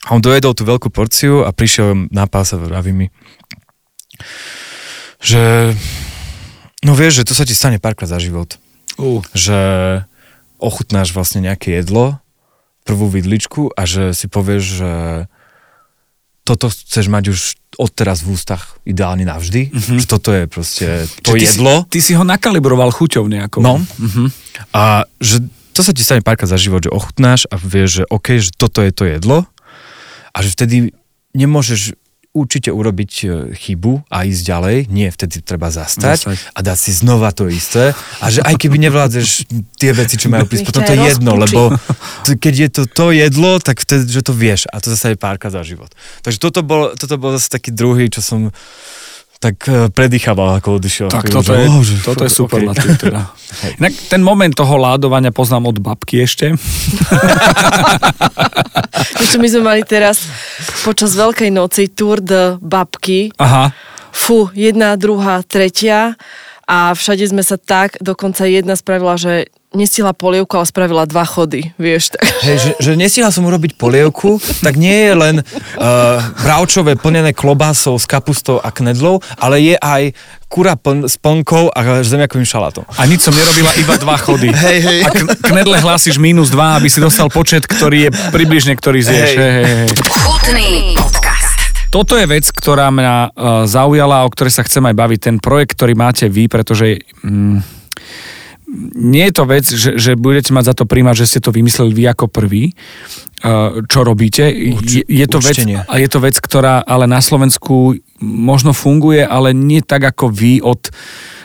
[0.06, 3.06] A on dojedol tú veľkú porciu a prišiel na pás a vraví mi,
[5.22, 5.74] že
[6.82, 8.58] no vieš, že to sa ti stane párkrát za život.
[8.98, 9.22] Uh.
[9.34, 9.58] Že
[10.58, 12.22] ochutnáš vlastne nejaké jedlo,
[12.82, 14.92] prvú vidličku a že si povieš, že
[16.52, 17.40] toto chceš mať už
[17.80, 19.98] odteraz v ústach ideálne navždy, mm-hmm.
[20.04, 21.88] že toto je proste to ty jedlo.
[21.88, 23.64] Si, ty si ho nakalibroval chuťou nejakou.
[23.64, 23.80] No.
[23.80, 24.26] Mm-hmm.
[24.76, 25.40] A že
[25.72, 28.84] to sa ti stane párkrát za život, že ochutnáš a vieš, že OK, že toto
[28.84, 29.48] je to jedlo
[30.36, 30.92] a že vtedy
[31.32, 31.96] nemôžeš
[32.32, 34.76] určite urobiť e, chybu a ísť ďalej.
[34.88, 36.36] Nie, vtedy treba zastať, zastať.
[36.56, 37.92] a dať si znova to isté.
[38.24, 41.76] A že aj keby nevládzeš tie veci, čo majú prísť, potom to je jedno, lebo
[42.42, 44.64] keď je to to jedlo, tak vtedy, že to vieš.
[44.72, 45.92] A to zase je párka za život.
[46.24, 48.48] Takže toto bol, toto bol zase taký druhý, čo som
[49.42, 51.10] tak e, predýchaval, ako odišiel.
[51.10, 52.94] Tak toto, je, oh, že, toto je super okay.
[52.94, 53.26] teda.
[53.82, 56.54] Inak ten moment toho ládovania poznám od babky ešte.
[59.32, 60.28] čo my sme mali teraz
[60.86, 63.34] počas Veľkej noci Tour de babky.
[63.40, 63.74] Aha.
[64.12, 66.20] Fú, jedna, druhá, tretia
[66.68, 71.72] a všade sme sa tak, dokonca jedna spravila, že nestihla polievku, ale spravila dva chody,
[71.80, 72.12] vieš.
[72.12, 72.22] Tak.
[72.44, 77.96] Hej, že, že nestihla som urobiť polievku, tak nie je len uh, bravčové plnené klobásou
[77.96, 80.12] s kapustou a knedlou, ale je aj
[80.52, 82.84] kura pln, s plnkou a zemiakovým šalátom.
[83.00, 84.52] A nič som nerobila, iba dva chody.
[84.52, 84.98] Hej, hej.
[85.04, 85.10] A
[85.40, 89.30] knedle hlásiš minus dva, aby si dostal počet, ktorý je približne, ktorý zješ.
[89.34, 89.40] Hej.
[89.40, 89.88] Hej, hej.
[90.12, 90.68] Chutný
[91.00, 91.56] podcast.
[91.88, 95.18] Toto je vec, ktorá mňa uh, zaujala, o ktorej sa chcem aj baviť.
[95.20, 97.00] Ten projekt, ktorý máte vy, pretože...
[97.24, 97.81] Mm,
[98.96, 101.92] nie je to vec, že, že budete mať za to príjmať, že ste to vymysleli
[101.92, 102.72] vy ako prvý,
[103.44, 104.48] uh, čo robíte.
[104.48, 109.52] Je, je, to vec, a je to vec, ktorá ale na Slovensku možno funguje, ale
[109.52, 110.88] nie tak ako vy od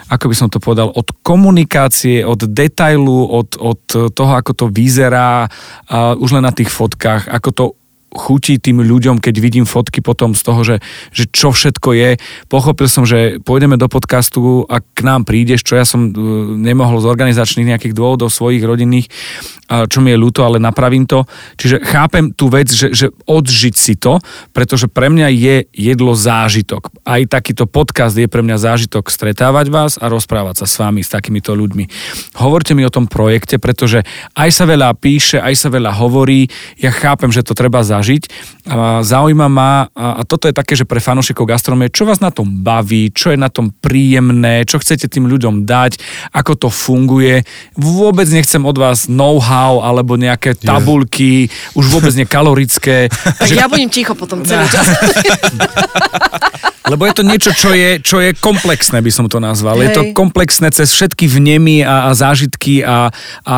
[0.07, 3.83] ako by som to povedal, od komunikácie, od detailu, od, od
[4.15, 7.63] toho, ako to vyzerá, uh, už len na tých fotkách, ako to
[8.07, 10.75] chutí tým ľuďom, keď vidím fotky potom z toho, že,
[11.11, 12.09] že čo všetko je.
[12.47, 16.11] Pochopil som, že pôjdeme do podcastu a k nám prídeš, čo ja som e,
[16.55, 19.11] nemohol z organizačných nejakých dôvodov svojich rodinných,
[19.67, 21.27] čo mi je ľúto, ale napravím to.
[21.59, 24.23] Čiže chápem tú vec, že, že odžiť si to,
[24.55, 26.87] pretože pre mňa je jedlo zážitok.
[27.03, 31.11] Aj takýto podcast je pre mňa zážitok stretávať vás a rozprávať sa s vami, s
[31.11, 31.83] takýmito ľuďmi.
[32.39, 34.07] Hovorte mi o tom projekte, pretože
[34.39, 36.47] aj sa veľa píše, aj sa veľa hovorí.
[36.79, 38.23] Ja chápem, že to treba zažiť zažiť.
[38.67, 42.61] A zaujíma ma, a toto je také, že pre fanúšikov gastronomie, čo vás na tom
[42.61, 45.97] baví, čo je na tom príjemné, čo chcete tým ľuďom dať,
[46.35, 47.41] ako to funguje.
[47.73, 51.77] Vôbec nechcem od vás know-how alebo nejaké tabulky, yeah.
[51.79, 53.09] už vôbec nie kalorické.
[53.47, 53.57] že...
[53.57, 54.85] Ja budem ticho potom celý čas.
[56.87, 59.75] Lebo je to niečo, čo je, čo je komplexné, by som to nazval.
[59.79, 59.83] Hej.
[59.83, 63.11] Je to komplexné cez všetky vnemy a, a zážitky a,
[63.43, 63.57] a,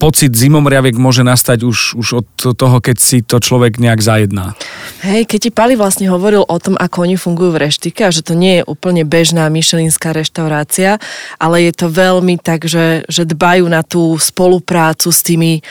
[0.00, 2.26] pocit zimomriavek môže nastať už, už od
[2.56, 4.54] toho, keď si to človek nejak zajedná.
[5.02, 8.24] Hej, keď ti Pali vlastne hovoril o tom, ako oni fungujú v reštike a že
[8.24, 11.02] to nie je úplne bežná myšelinská reštaurácia,
[11.40, 15.64] ale je to veľmi tak, že, že dbajú na tú spoluprácu s tými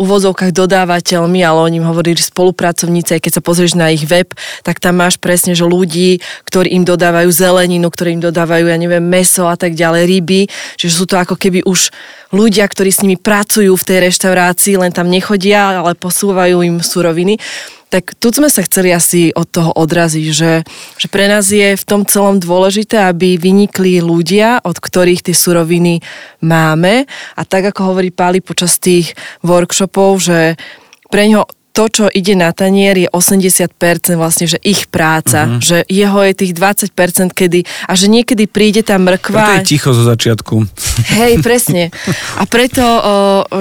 [0.00, 4.32] uvozovkách dodávateľmi, ale oni im hovorili spolupracovníci, aj keď sa pozrieš na ich web,
[4.64, 9.04] tak tam máš presne, že ľudí, ktorí im dodávajú zeleninu, ktorí im dodávajú, ja neviem,
[9.04, 10.40] meso a tak ďalej, ryby,
[10.80, 11.92] čiže sú to ako keby už
[12.32, 17.36] ľudia, ktorí s nimi pracujú v tej reštaurácii, len tam nechodia, ale posúvajú im suroviny
[17.90, 20.62] tak tu sme sa chceli asi od toho odraziť, že,
[20.94, 25.98] že pre nás je v tom celom dôležité, aby vynikli ľudia, od ktorých tie suroviny
[26.38, 27.04] máme.
[27.34, 30.54] A tak ako hovorí Páli počas tých workshopov, že
[31.10, 33.70] pre ňo to, čo ide na tanier, je 80%
[34.18, 35.46] vlastne, že ich práca.
[35.46, 35.62] Uh-huh.
[35.62, 39.44] Že jeho je tých 20%, kedy, a že niekedy príde tá mrkva.
[39.46, 40.66] To je ticho zo začiatku.
[41.14, 41.94] Hej, presne.
[42.36, 43.02] A preto, o,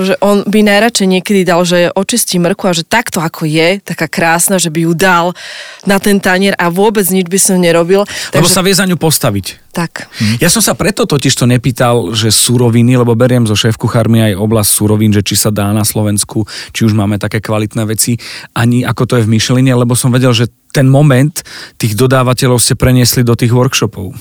[0.04, 4.10] že on by najradšej niekedy dal, že očistí mrkvu a že takto ako je, taká
[4.10, 5.38] krásna, že by ju dal
[5.86, 8.04] na ten tanier a vôbec nič by som nerobil.
[8.34, 9.69] Lebo sa vie za ňu postaviť.
[9.70, 10.10] Tak.
[10.10, 10.42] Hm.
[10.42, 14.42] Ja som sa preto totiž to nepýtal, že suroviny, lebo beriem zo šéf kuchármi aj
[14.42, 18.18] oblasť surovín, že či sa dá na Slovensku, či už máme také kvalitné veci,
[18.58, 21.46] ani ako to je v Myšeline, lebo som vedel, že ten moment
[21.78, 24.14] tých dodávateľov ste preniesli do tých workshopov.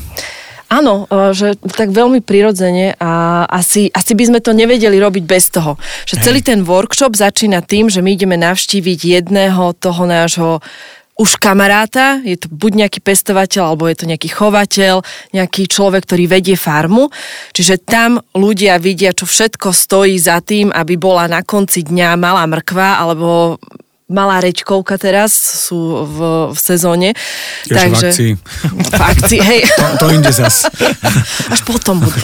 [0.69, 5.49] Áno, e, že tak veľmi prirodzene a asi, asi by sme to nevedeli robiť bez
[5.49, 5.81] toho.
[6.05, 10.61] Že celý ten workshop začína tým, že my ideme navštíviť jedného toho nášho
[11.19, 15.03] už kamaráta, je to buď nejaký pestovateľ, alebo je to nejaký chovateľ,
[15.35, 17.11] nejaký človek, ktorý vedie farmu.
[17.51, 22.47] Čiže tam ľudia vidia, čo všetko stojí za tým, aby bola na konci dňa malá
[22.47, 23.59] mrkva, alebo
[24.09, 25.37] malá rečkovka teraz,
[25.69, 26.19] sú v,
[26.57, 27.13] v sezóne.
[27.69, 28.33] Jež Takže, v akcii.
[28.89, 29.61] V akcii, hej.
[29.77, 30.65] To, to inde zas.
[31.53, 32.17] Až potom budú.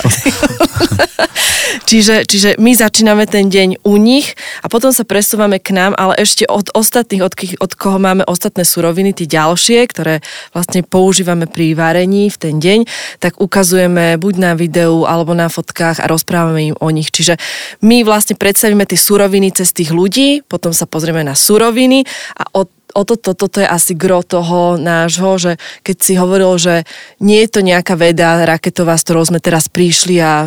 [1.84, 4.32] čiže, čiže my začíname ten deň u nich
[4.64, 8.64] a potom sa presúvame k nám, ale ešte od ostatných, od, od koho máme ostatné
[8.64, 10.24] suroviny, tie ďalšie, ktoré
[10.56, 12.88] vlastne používame pri varení v ten deň,
[13.20, 17.12] tak ukazujeme buď na videu alebo na fotkách a rozprávame im o nich.
[17.12, 17.36] Čiže
[17.84, 22.06] my vlastne predstavíme tie suroviny cez tých ľudí, potom sa pozrieme na suroviny suroviny
[22.38, 25.52] a od o toto, toto je asi gro toho nášho, že
[25.82, 26.86] keď si hovoril, že
[27.18, 30.46] nie je to nejaká veda raketová, s ktorou sme teraz prišli a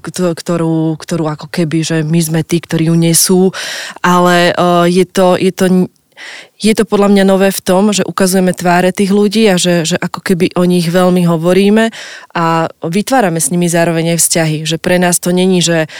[0.00, 3.52] ktorú, ktorú ako keby, že my sme tí, ktorí ju nesú,
[4.00, 5.92] ale o, je to, je to
[6.56, 10.00] je to podľa mňa nové v tom, že ukazujeme tváre tých ľudí a že, že
[10.00, 11.92] ako keby o nich veľmi hovoríme
[12.32, 14.58] a vytvárame s nimi zároveň aj vzťahy.
[14.64, 15.90] Že pre nás to není, že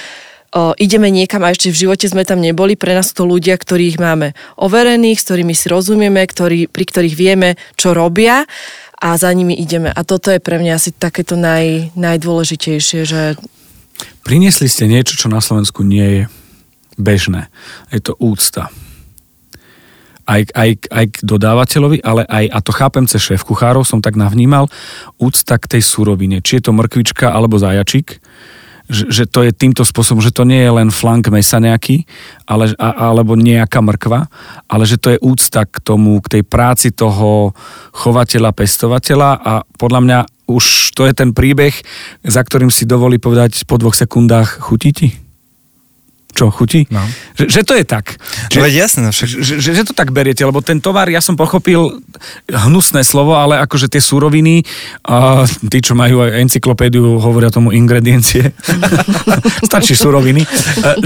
[0.55, 3.99] o, ideme niekam a ešte v živote sme tam neboli, pre nás to ľudia, ktorých
[3.99, 8.47] máme overených, s ktorými si rozumieme, ktorý, pri ktorých vieme, čo robia
[9.03, 9.91] a za nimi ideme.
[9.91, 13.35] A toto je pre mňa asi takéto naj, najdôležitejšie, že...
[14.25, 16.23] Priniesli ste niečo, čo na Slovensku nie je
[16.97, 17.51] bežné.
[17.91, 18.71] Je to úcta.
[20.25, 24.17] Aj, aj, aj k dodávateľovi, ale aj, a to chápem cez šéf kuchárov, som tak
[24.17, 24.73] navnímal,
[25.21, 26.41] úcta k tej surovine.
[26.41, 28.25] Či je to mrkvička alebo zajačik,
[28.85, 32.05] že, že to je týmto spôsobom, že to nie je len flank mesa nejaký,
[32.45, 34.29] ale, a, alebo nejaká mrkva,
[34.69, 37.57] ale že to je úcta k tomu, k tej práci toho
[37.97, 41.73] chovateľa, pestovateľa a podľa mňa už to je ten príbeh,
[42.21, 45.09] za ktorým si dovolí povedať po dvoch sekundách chutí ti?
[46.35, 46.91] Čo, chutí?
[46.91, 46.99] No.
[47.39, 48.19] Že, že to je tak.
[48.51, 49.29] Že, no, jasné, no však.
[49.31, 52.03] Že, že, že to tak beriete, lebo ten tovar, ja som pochopil
[52.51, 54.67] hnusné slovo, ale akože tie súroviny,
[55.07, 58.51] a tí, čo majú aj encyklopédiu, hovoria tomu ingrediencie,
[59.71, 60.43] stačí súroviny,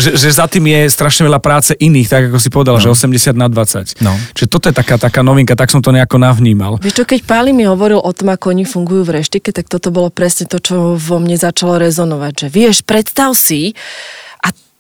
[0.01, 2.83] že, že za tým je strašne veľa práce iných, tak ako si povedal, no.
[2.83, 4.01] že 80 na 20.
[4.01, 4.17] No.
[4.33, 6.81] Čiže toto je taká, taká novinka, tak som to nejako navnímal.
[6.81, 9.93] Vieš čo, keď Páli mi hovoril o tom, ako oni fungujú v reštike, tak toto
[9.93, 13.77] bolo presne to, čo vo mne začalo rezonovať, že vieš, predstav si,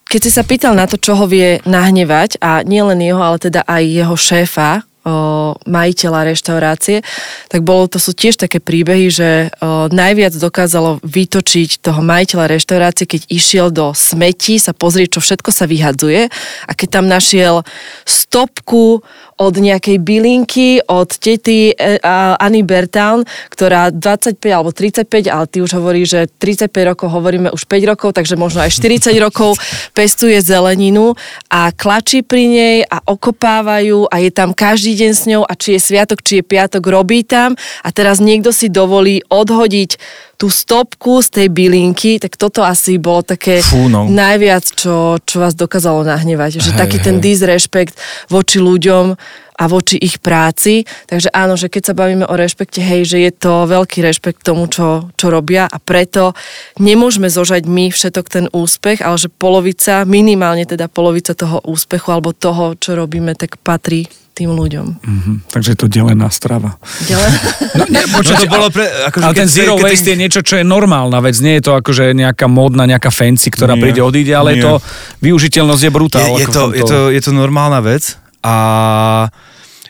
[0.09, 3.61] keď si sa pýtal na to, čo ho vie nahnevať, a nielen jeho, ale teda
[3.69, 4.71] aj jeho šéfa,
[5.09, 7.05] o, majiteľa reštaurácie,
[7.49, 9.29] tak bolo to sú tiež také príbehy, že
[9.61, 15.51] o, najviac dokázalo vytočiť toho majiteľa reštaurácie, keď išiel do smeti sa pozrieť, čo všetko
[15.53, 16.33] sa vyhadzuje.
[16.65, 17.65] A keď tam našiel
[18.05, 19.05] stopku
[19.39, 21.99] od nejakej bylinky, od tety e,
[22.43, 23.22] Anny Bertown,
[23.55, 28.18] ktorá 25 alebo 35, ale ty už hovorí, že 35 rokov, hovoríme už 5 rokov,
[28.18, 29.55] takže možno aj 40 rokov
[29.95, 31.14] pestuje zeleninu
[31.49, 35.78] a klačí pri nej a okopávajú a je tam každý deň s ňou a či
[35.78, 37.55] je sviatok, či je piatok, robí tam
[37.86, 39.91] a teraz niekto si dovolí odhodiť
[40.39, 44.07] tú stopku z tej bylinky, tak toto asi bolo také Fú, no.
[44.07, 46.62] najviac, čo, čo vás dokázalo nahnevať.
[46.62, 47.34] Že Hej, taký ten hej.
[47.34, 47.99] disrespekt
[48.30, 49.18] voči ľuďom
[49.59, 50.87] a voči ich práci.
[51.11, 54.70] Takže áno, že keď sa bavíme o rešpekte, hej, že je to veľký rešpekt tomu,
[54.70, 56.31] čo, čo robia a preto
[56.79, 62.31] nemôžeme zožať my všetok ten úspech, ale že polovica, minimálne teda polovica toho úspechu alebo
[62.31, 65.03] toho, čo robíme, tak patrí tým ľuďom.
[65.03, 66.79] Mhm, takže je to delená strava.
[67.11, 67.31] Ďalej.
[67.79, 70.18] No, nie, počujete, to bolo pre- akože ale keď ten zero keď ten- waste je
[70.18, 71.35] niečo, čo je normálna vec.
[71.43, 74.64] Nie je to akože nejaká módna, nejaká fancy, ktorá Nie, príde, odíde, ale je nie.
[74.66, 74.72] to
[75.18, 76.31] využiteľnosť je brutál.
[76.39, 78.55] je, je, to, je, to, je to normálna vec a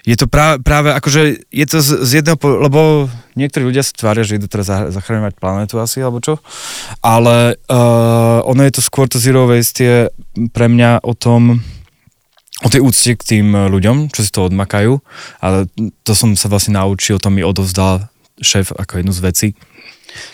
[0.08, 4.24] je to práve, práve akože je to z, z jedného, lebo niektorí ľudia sa tvária,
[4.24, 6.40] že idú teraz zachraňovať planetu asi, alebo čo,
[7.04, 10.08] ale uh, ono je to skôr to zero waste je
[10.56, 11.60] pre mňa o tom,
[12.64, 14.96] o tej úcte k tým ľuďom, čo si to odmakajú,
[15.44, 15.68] ale
[16.08, 18.08] to som sa vlastne naučil, to mi odovzdal
[18.40, 19.48] šéf ako jednu z vecí,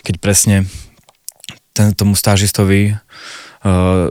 [0.07, 0.57] keď presne
[1.75, 4.07] ten, tomu stážistovi uh,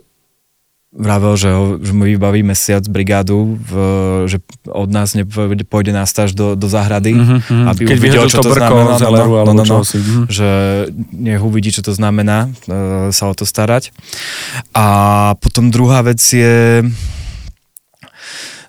[0.95, 3.71] vravel, že, ho, že mu vybaví mesiac brigádu, v,
[4.31, 4.39] že
[4.71, 7.65] od nás nepôjde, pôjde na stáž do, do záhrady, Mhm, mhm.
[7.67, 8.95] aby Keď uvidel, čo to to, znamená.
[8.95, 10.31] no, no, no, no, mhm.
[10.31, 10.49] že
[11.11, 13.91] nech uvidí, čo to znamená e, sa o to starať.
[14.71, 14.87] A
[15.43, 16.87] potom druhá vec je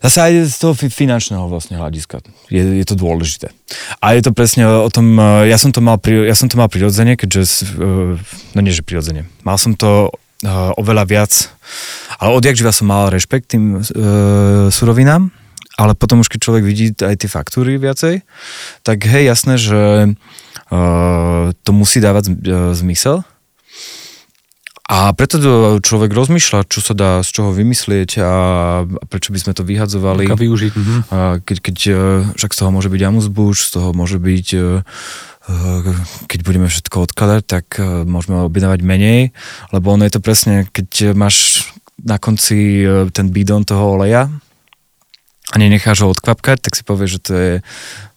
[0.05, 2.21] Zase aj z toho fi- finančného vlastne hľadiska
[2.53, 3.49] je, je to dôležité.
[4.05, 6.61] A je to presne o tom, e, ja som to mal, pri, ja som to
[6.61, 7.41] mal prirodzene, keďže,
[7.73, 8.13] e,
[8.53, 10.24] no nie, že prirodzene, mal som to e,
[10.75, 11.31] oveľa viac,
[12.19, 13.81] ale odjak živa som mal rešpekt tým e,
[14.67, 15.31] surovinám,
[15.79, 18.23] ale potom už keď človek vidí aj tie faktúry viacej,
[18.83, 20.09] tak hej, jasné, že e,
[21.51, 22.36] to musí dávať
[22.75, 23.23] zmysel,
[24.86, 28.31] a preto to človek rozmýšľa, čo sa dá z čoho vymyslieť a
[29.09, 30.29] prečo by sme to vyhadzovali.
[30.29, 30.73] Ako využiť.
[30.77, 30.95] Mhm.
[31.09, 31.93] A keď, keď, e,
[32.38, 34.47] však z toho môže byť amusbuš, z toho môže byť,
[36.26, 39.20] keď budeme všetko odkladať, tak e, môžeme objednávať menej,
[39.70, 41.70] lebo ono je to presne, keď máš
[42.02, 44.30] na konci e, ten bidon toho oleja
[45.54, 47.52] a nenecháš ho odkvapkať, tak si povieš, že to je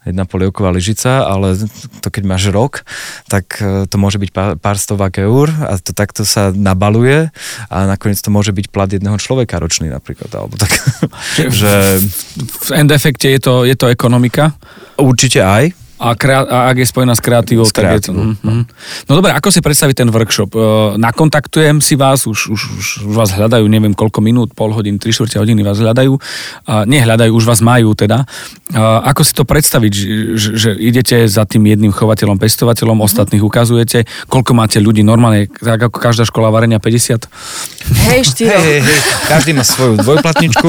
[0.09, 1.53] jedna polievková lyžica, ale
[2.01, 2.89] to keď máš rok,
[3.29, 7.29] tak e, to môže byť pár, pár stovák eur a to takto sa nabaluje
[7.69, 10.73] a nakoniec to môže byť plat jedného človeka ročný napríklad, alebo tak,
[11.61, 12.01] že
[12.41, 14.57] V end efekte je to, je to ekonomika
[14.97, 18.13] určite aj, a, krea- a ak je spojená s kreatívou, S tak je to...
[18.15, 18.63] Mhm.
[19.11, 20.51] No dobre, ako si predstaviť ten workshop?
[20.55, 20.59] E,
[20.99, 25.43] Nakontaktujem si vás, už, už, už, vás hľadajú, neviem koľko minút, pol hodiny, tri štvrte
[25.43, 26.15] hodiny vás hľadajú.
[26.71, 28.23] A nehľadajú, už vás majú teda.
[28.73, 33.43] A ako si to predstaviť, že, že, že idete za tým jedným chovateľom, pestovateľom, ostatných
[33.43, 37.27] ukazujete, koľko máte ľudí normálne, tak ako každá škola varenia 50?
[38.13, 38.53] Hej, štyro.
[38.61, 40.69] hej, hej, hej, každý má svoju dvojplatničku.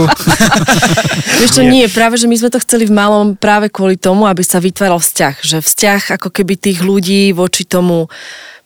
[1.44, 4.40] Vieš čo, nie, práve, že my sme to chceli v malom práve kvôli tomu, aby
[4.42, 5.19] sa vytváral vzťah.
[5.44, 8.08] Že vzťah ako keby tých ľudí voči tomu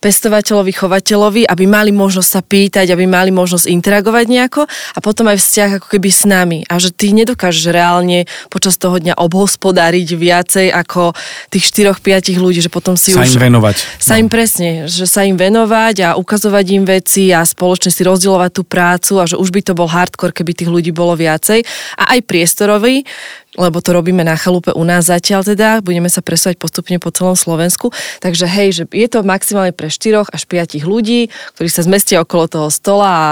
[0.04, 5.40] pestovateľovi, chovateľovi, aby mali možnosť sa pýtať, aby mali možnosť interagovať nejako a potom aj
[5.40, 6.58] vzťah ako keby s nami.
[6.68, 11.16] A že ty nedokážeš reálne počas toho dňa obhospodáriť viacej ako
[11.48, 11.64] tých
[11.96, 13.40] 4-5 ľudí, že potom si Sa už...
[13.40, 13.76] im venovať.
[13.96, 18.50] Sa im presne, že sa im venovať a ukazovať im veci a spoločne si rozdielovať
[18.52, 21.64] tú prácu a že už by to bol hardcore, keby tých ľudí bolo viacej.
[21.96, 23.08] A aj priestorový,
[23.54, 27.38] lebo to robíme na chalupe u nás zatiaľ teda, budeme sa presúvať postupne po celom
[27.38, 27.94] Slovensku.
[28.18, 32.50] Takže hej, že je to maximálne pre 4 až 5 ľudí, ktorí sa zmestia okolo
[32.50, 33.24] toho stola a,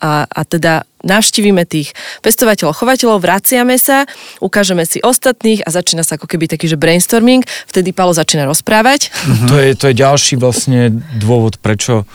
[0.00, 4.08] a, a teda navštívime tých pestovateľov, chovateľov, vraciame sa,
[4.42, 9.14] ukážeme si ostatných a začína sa ako keby taký, že brainstorming, vtedy Palo začína rozprávať.
[9.46, 10.90] To, je, to je ďalší vlastne
[11.22, 12.08] dôvod, prečo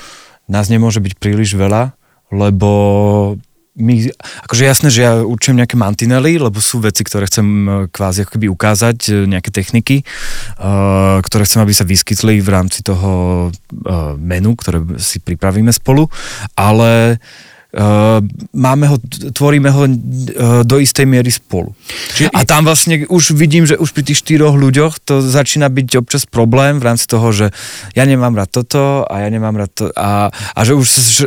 [0.51, 1.95] nás nemôže byť príliš veľa,
[2.35, 2.69] lebo
[3.71, 4.11] my,
[4.47, 8.31] akože jasné, že ja učím nejaké mantinely, lebo sú veci, ktoré chcem e, kvázi ako
[8.35, 10.03] keby ukázať, e, nejaké techniky,
[10.59, 16.11] uh, ktoré chcem, aby sa vyskytli v rámci toho uh, menu, ktoré si pripravíme spolu,
[16.59, 17.21] ale
[17.71, 18.19] Uh,
[18.51, 18.99] máme ho,
[19.31, 19.93] tvoríme ho uh,
[20.67, 21.71] do istej miery spolu.
[22.19, 26.03] Čiže, a tam vlastne už vidím, že už pri tých štyroch ľuďoch to začína byť
[26.03, 27.55] občas problém v rámci toho, že
[27.95, 31.25] ja nemám rád toto a ja nemám rád to a, a že už že,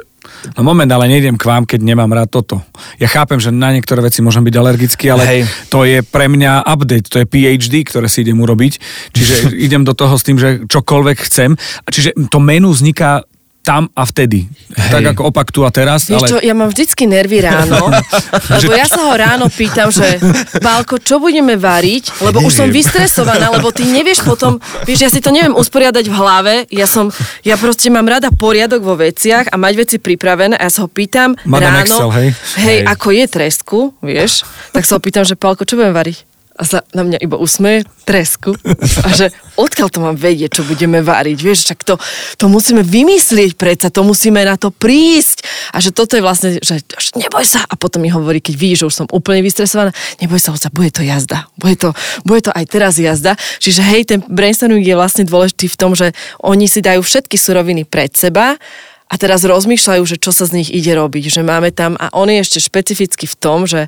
[0.52, 2.60] No moment, ale nejdem k vám, keď nemám rád toto.
[3.00, 5.40] Ja chápem, že na niektoré veci môžem byť alergický, ale Hej.
[5.72, 8.72] to je pre mňa update, to je PhD, ktoré si idem urobiť.
[9.12, 9.34] Čiže
[9.66, 11.56] idem do toho s tým, že čokoľvek chcem.
[11.88, 13.24] Čiže to menu vzniká
[13.64, 14.44] tam a vtedy.
[14.76, 14.92] Hej.
[14.92, 16.28] Tak ako opak tu a teraz, Vieš ale...
[16.28, 17.88] čo, ja mám vždycky nervy ráno,
[18.60, 20.20] lebo ja sa ho ráno pýtam, že
[20.60, 22.12] Pálko, čo budeme variť?
[22.20, 22.84] Lebo už som Neviem.
[22.84, 27.08] vystresovaná, lebo ty nevieš potom, vieš, ja si to neviem usporiadať v hlave, ja som,
[27.40, 30.90] ja proste mám rada poriadok vo veciach a mať veci pripravené a ja sa ho
[30.92, 32.28] pýtam Madame ráno, Excel, hej?
[32.60, 32.92] hej, Hej.
[32.92, 34.44] ako je tresku, vieš,
[34.76, 36.33] tak sa ho pýtam, že Pálko, čo budeme variť?
[36.54, 38.54] A sa na mňa iba usmeje, tresku.
[39.02, 41.38] A že odkiaľ to mám vedieť, čo budeme variť?
[41.42, 41.94] Vieš, však to,
[42.38, 45.42] to musíme vymyslieť predsa, to musíme na to prísť.
[45.74, 46.78] A že toto je vlastne, že
[47.18, 47.66] neboj sa.
[47.66, 49.90] A potom mi hovorí, keď vidí, že už som úplne vystresovaná,
[50.22, 51.50] neboj sa, Oca, bude to jazda.
[51.58, 51.90] Bude to,
[52.22, 53.34] bude to aj teraz jazda.
[53.58, 57.82] Čiže hej, ten brainstorming je vlastne dôležitý v tom, že oni si dajú všetky suroviny
[57.82, 58.54] pred seba
[59.14, 62.26] a teraz rozmýšľajú, že čo sa z nich ide robiť, že máme tam, a on
[62.26, 63.86] je ešte špecificky v tom, že,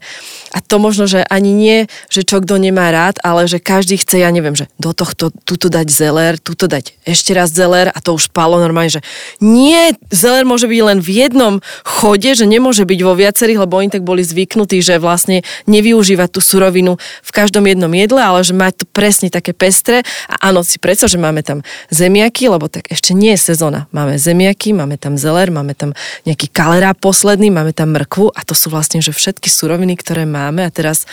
[0.54, 4.22] a to možno, že ani nie, že čo kto nemá rád, ale že každý chce,
[4.22, 8.14] ja neviem, že do tohto, tuto dať zeler, tuto dať ešte raz zeler a to
[8.14, 9.02] už palo normálne, že
[9.42, 13.90] nie, zeler môže byť len v jednom chode, že nemôže byť vo viacerých, lebo oni
[13.90, 18.72] tak boli zvyknutí, že vlastne nevyužívať tú surovinu v každom jednom jedle, ale že mať
[18.78, 20.06] to presne také pestre.
[20.30, 23.90] A áno, si predstav, že máme tam zemiaky, lebo tak ešte nie je sezóna.
[23.90, 25.92] Máme zemiaky, máme tam zeler, máme tam
[26.24, 30.64] nejaký kalerá posledný, máme tam mrkvu a to sú vlastne že všetky suroviny, ktoré máme
[30.64, 31.04] a teraz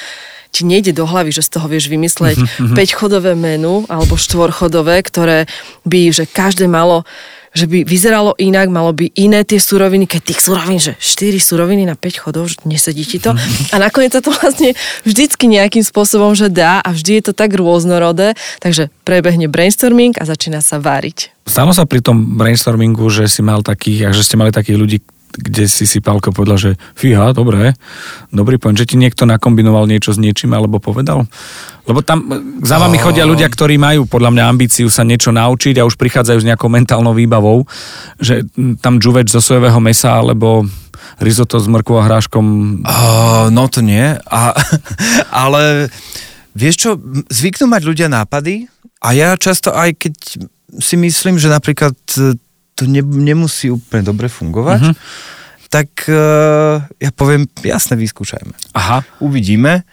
[0.53, 2.37] ti nejde do hlavy, že z toho vieš vymysleť
[2.77, 5.49] 5-chodové menu alebo 4-chodové, ktoré
[5.81, 7.09] by, že každé malo
[7.53, 11.85] že by vyzeralo inak, malo by iné tie suroviny, keď tých surovín, že 4 suroviny
[11.85, 13.37] na 5 chodov, že nesedí ti to.
[13.69, 14.73] A nakoniec sa to vlastne
[15.05, 20.25] vždycky nejakým spôsobom, že dá a vždy je to tak rôznorodé, takže prebehne brainstorming a
[20.25, 21.29] začína sa váriť.
[21.43, 24.97] Stalo sa pri tom brainstormingu, že si mal takých, že ste mali takých ľudí,
[25.33, 27.73] kde si si Pálko povedal, že fíha, dobré,
[28.29, 31.25] dobrý point, že ti niekto nakombinoval niečo s niečím alebo povedal?
[31.83, 32.29] Lebo tam
[32.61, 36.39] za vami chodia ľudia, ktorí majú podľa mňa ambíciu sa niečo naučiť a už prichádzajú
[36.39, 37.65] s nejakou mentálnou výbavou,
[38.21, 38.45] že
[38.79, 40.63] tam džuveč zo sojového mesa alebo
[41.19, 42.45] risotto s mrkvou a hráškom.
[42.85, 44.41] Uh, no to nie, a,
[45.45, 45.91] ale
[46.53, 46.89] vieš čo,
[47.27, 48.69] zvyknú mať ľudia nápady
[49.03, 50.15] a ja často aj keď
[50.79, 51.93] si myslím, že napríklad
[52.83, 54.95] to ne, nemusí úplne dobre fungovať, uh-huh.
[55.71, 58.75] tak uh, ja poviem, jasne, vyskúšajme.
[58.75, 59.07] Aha.
[59.23, 59.87] Uvidíme.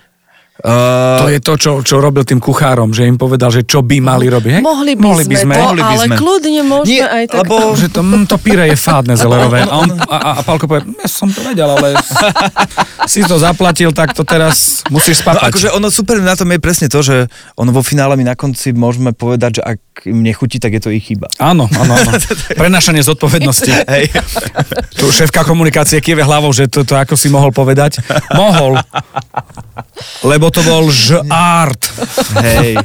[0.61, 3.97] Uh, to je to, čo, čo robil tým kuchárom, že im povedal, že čo by
[3.97, 4.61] mali robiť.
[4.61, 4.63] Hej?
[4.63, 6.17] Mohli by, mohli by sme, to, mohli by ale sme.
[6.21, 7.39] kľudne môžeme Nie, aj tak.
[7.41, 7.55] lebo...
[7.73, 9.65] Že to, mm, to píre je fádne zelerové.
[9.65, 11.97] A, on, a, a, Pálko povie, ja som to vedel, ale
[13.09, 15.49] si to zaplatil, tak to teraz musíš No spapať.
[15.49, 17.25] akože ono super na tom je presne to, že
[17.57, 20.91] ono vo finále my na konci môžeme povedať, že ak im nechutí, tak je to
[20.93, 21.29] ich chyba.
[21.37, 22.13] Áno, áno, áno.
[22.61, 23.73] Prenašanie zodpovednosti.
[23.85, 24.13] Hej.
[24.97, 28.01] Tu šéfka komunikácie kieve hlavou, že to, to ako si mohol povedať.
[28.33, 28.81] Mohol.
[30.25, 30.89] Lebo to bol
[31.33, 31.83] art.
[32.41, 32.81] Hej.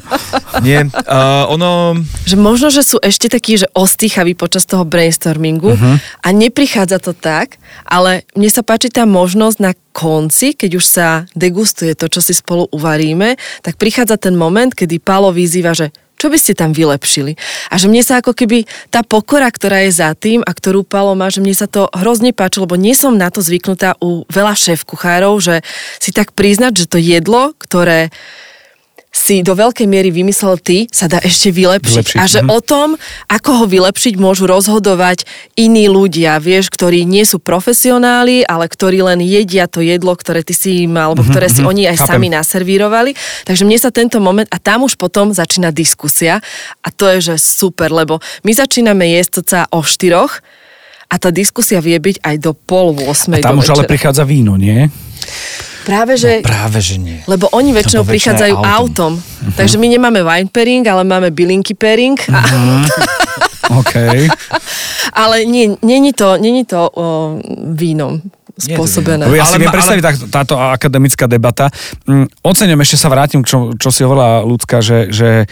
[0.64, 2.00] Nie, uh, ono...
[2.24, 5.96] Že možno, že sú ešte takí, že ostýchaví počas toho brainstormingu uh-huh.
[6.00, 11.08] a neprichádza to tak, ale mne sa páči tá možnosť na konci, keď už sa
[11.36, 16.32] degustuje to, čo si spolu uvaríme, tak prichádza ten moment, kedy Pálo vyzýva, že čo
[16.32, 17.36] by ste tam vylepšili.
[17.70, 21.14] A že mne sa ako keby tá pokora, ktorá je za tým a ktorú Palo
[21.14, 24.56] má, že mne sa to hrozne páči, lebo nie som na to zvyknutá u veľa
[24.56, 25.62] šéf kuchárov, že
[26.00, 28.10] si tak priznať, že to jedlo, ktoré
[29.16, 32.20] si do veľkej miery vymyslel ty, sa dá ešte vylepšiť.
[32.20, 32.50] Vylepšiť, A že mhm.
[32.52, 32.90] o tom,
[33.32, 35.24] ako ho vylepšiť, môžu rozhodovať
[35.56, 40.52] iní ľudia, vieš, ktorí nie sú profesionáli, ale ktorí len jedia to jedlo, ktoré ty
[40.52, 42.12] si im, alebo ktoré si oni aj chápem.
[42.12, 43.12] sami naservírovali.
[43.48, 46.44] Takže mne sa tento moment, a tam už potom začína diskusia
[46.84, 50.44] a to je, že super, lebo my začíname jesť sa o štyroch
[51.16, 53.92] a tá diskusia vie byť aj do pol 8 Tam do už ale večera.
[53.96, 54.92] prichádza víno, nie?
[55.88, 56.44] Práve, že...
[56.44, 57.24] Práve, že nie.
[57.24, 59.14] Lebo oni väčšinou prichádzajú aj autom.
[59.16, 59.54] autom.
[59.56, 62.20] Takže my nemáme wine pairing, ale máme bylinky pairing.
[62.28, 62.42] A,
[63.80, 63.94] OK.
[65.14, 67.38] ale nie, není to, není to o,
[67.72, 68.20] vínom
[68.56, 69.28] spôsobené.
[69.30, 71.70] Ja Ale si viem ma- predstaviť tak, táto akademická debata.
[72.08, 75.46] Mm, Oceňujem, ešte sa vrátim, k čo, čo si hovorila ľudská, že, že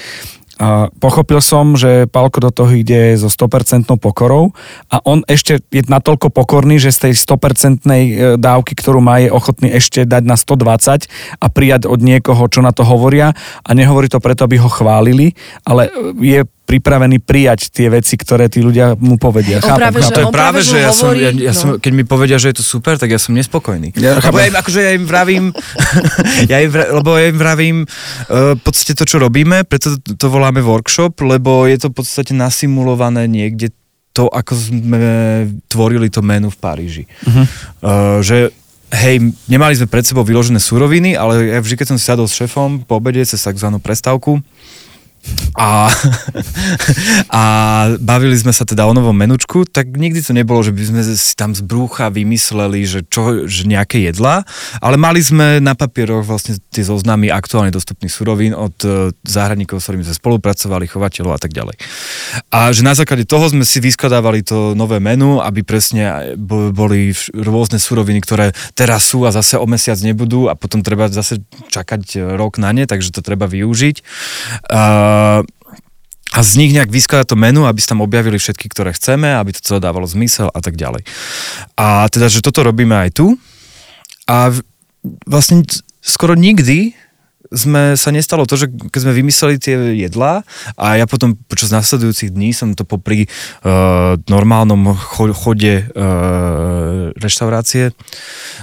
[1.01, 4.53] pochopil som, že Pálko do toho ide so 100% pokorou
[4.89, 9.33] a on ešte je natoľko pokorný, že z tej 100% e, dávky, ktorú má, je
[9.33, 11.09] ochotný ešte dať na 120
[11.39, 13.35] a prijať od niekoho, čo na to hovoria.
[13.65, 15.35] A nehovorí to preto, aby ho chválili,
[15.65, 15.91] ale e,
[16.21, 19.59] je pripravený prijať tie veci, ktoré tí ľudia mu povedia.
[19.61, 21.59] On práve, že- To je on práve, že že ja som, hovorí, ja, ja no.
[21.59, 23.91] som, keď mi povedia, že je to super, tak ja som nespokojný.
[23.99, 24.49] Ja lebo ja chápem.
[24.49, 25.43] im, akože ja im vravím,
[26.51, 30.27] ja im, lebo ja im vravím uh, v podstate to, čo robíme, preto to, to
[30.31, 33.75] voláme workshop, lebo je to v podstate nasimulované niekde
[34.13, 35.03] to, ako sme
[35.67, 37.03] tvorili to menu v Paríži.
[37.25, 37.45] Uh-huh.
[37.81, 38.53] Uh, že
[38.93, 42.37] hej, nemali sme pred sebou vyložené suroviny, ale ja vždy, keď som si sadol s
[42.37, 44.37] šefom po obede cez takzvanú prestávku,
[45.53, 45.87] a,
[47.29, 47.43] a
[48.01, 51.33] bavili sme sa teda o novom menučku, tak nikdy to nebolo, že by sme si
[51.37, 54.43] tam z brúcha vymysleli, že, čo, že nejaké jedlá,
[54.81, 59.85] ale mali sme na papieroch vlastne tie zoznamy aktuálne dostupných surovín od e, záhradníkov, s
[59.87, 61.77] ktorými sme spolupracovali, chovateľov a tak ďalej.
[62.49, 67.13] A že na základe toho sme si vyskladávali to nové menu, aby presne bo- boli
[67.31, 72.01] rôzne suroviny, ktoré teraz sú a zase o mesiac nebudú a potom treba zase čakať
[72.17, 73.95] e, rok na ne, takže to treba využiť.
[74.73, 75.12] Uh,
[76.33, 79.53] a z nich nejak vyskladať to menu, aby sa tam objavili všetky, ktoré chceme, aby
[79.53, 81.05] to celé dávalo zmysel a tak ďalej.
[81.77, 83.37] A teda, že toto robíme aj tu.
[84.25, 84.49] A
[85.29, 85.61] vlastne
[86.01, 86.97] skoro nikdy
[87.53, 90.41] sme, sa nestalo to, že keď sme vymysleli tie jedlá
[90.73, 97.93] a ja potom počas nasledujúcich dní som to popri uh, normálnom cho- chode uh, reštaurácie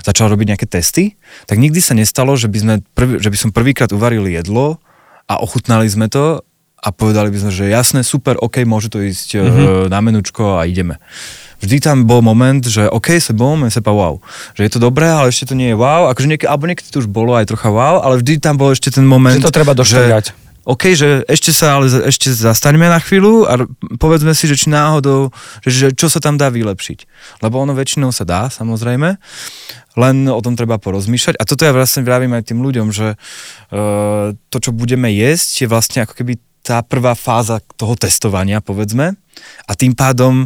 [0.02, 1.14] začal robiť nejaké testy,
[1.46, 4.82] tak nikdy sa nestalo, že by, sme prv, že by som prvýkrát uvaril jedlo
[5.30, 6.42] a ochutnali sme to
[6.80, 9.92] a povedali by sme, že jasné, super, ok, môže to ísť mm-hmm.
[9.92, 10.98] na menučko a ideme
[11.60, 14.18] vždy tam bol moment, že OK, se bom, se pa wow.
[14.56, 16.08] Že je to dobré, ale ešte to nie je wow.
[16.08, 18.88] Akože niek- alebo niekedy to už bolo aj trocha wow, ale vždy tam bol ešte
[18.88, 20.39] ten moment, Že to treba došťať.
[20.68, 23.64] OK, že ešte sa ale ešte zastaňme na chvíľu a
[23.96, 25.32] povedzme si, že či náhodou,
[25.64, 27.08] že, že čo sa tam dá vylepšiť.
[27.40, 29.16] Lebo ono väčšinou sa dá, samozrejme,
[29.96, 31.40] len o tom treba porozmýšľať.
[31.40, 35.72] A toto ja vlastne vravím aj tým ľuďom, že uh, to, čo budeme jesť, je
[35.72, 39.16] vlastne ako keby tá prvá fáza toho testovania, povedzme.
[39.64, 40.44] A tým pádom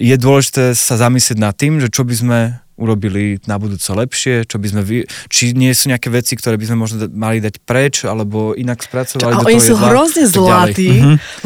[0.00, 2.38] je dôležité sa zamyslieť nad tým, že čo by sme
[2.76, 4.96] urobili na budúce lepšie, čo by sme vy...
[5.28, 9.28] či nie sú nejaké veci, ktoré by sme možno mali dať preč, alebo inak spracovali
[9.28, 10.90] a do oni sú jedla, hrozne zlatí,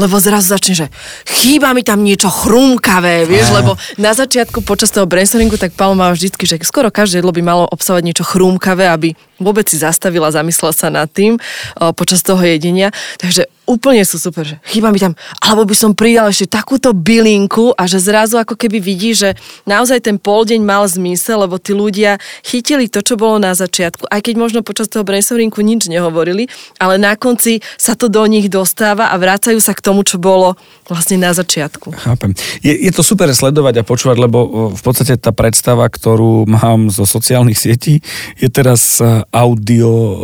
[0.00, 0.86] lebo zrazu začne, že
[1.26, 6.14] chýba mi tam niečo chrumkavé, vieš, lebo na začiatku počas toho brainstormingu tak Paolo mal
[6.14, 10.72] vždycky, že skoro každé jedlo by malo obsahovať niečo chrumkavé, aby vôbec si zastavila, zamyslela
[10.72, 12.94] sa nad tým o, počas toho jedenia.
[13.20, 17.74] Takže úplne sú super, že chýba mi tam, alebo by som pridal ešte takúto bylinku
[17.74, 19.34] a že zrazu ako keby vidí, že
[19.66, 24.20] naozaj ten poldeň mal zmysel, lebo tí ľudia chytili to, čo bolo na začiatku, aj
[24.22, 26.46] keď možno počas toho brainstormingu nič nehovorili,
[26.78, 30.54] ale na konci sa to do nich dostáva a vracajú sa k tomu, čo bolo
[30.86, 31.90] vlastne na začiatku.
[31.98, 32.30] Chápem.
[32.62, 36.86] Je, je to super sledovať a počúvať, lebo o, v podstate tá predstava, ktorú mám
[36.94, 37.98] zo sociálnych sietí,
[38.38, 40.16] je teraz e, audio, e,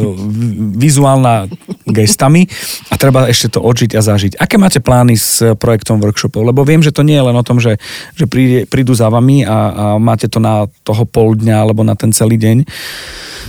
[0.88, 1.52] vizuálna
[1.84, 2.48] gestami
[2.90, 4.32] a treba ešte to odžiť a zažiť.
[4.40, 6.42] Aké máte plány s projektom workshopov?
[6.42, 7.76] Lebo viem, že to nie je len o tom, že,
[8.14, 11.94] že príde, prídu za vami a, a máte to na toho pol dňa alebo na
[11.94, 12.66] ten celý deň.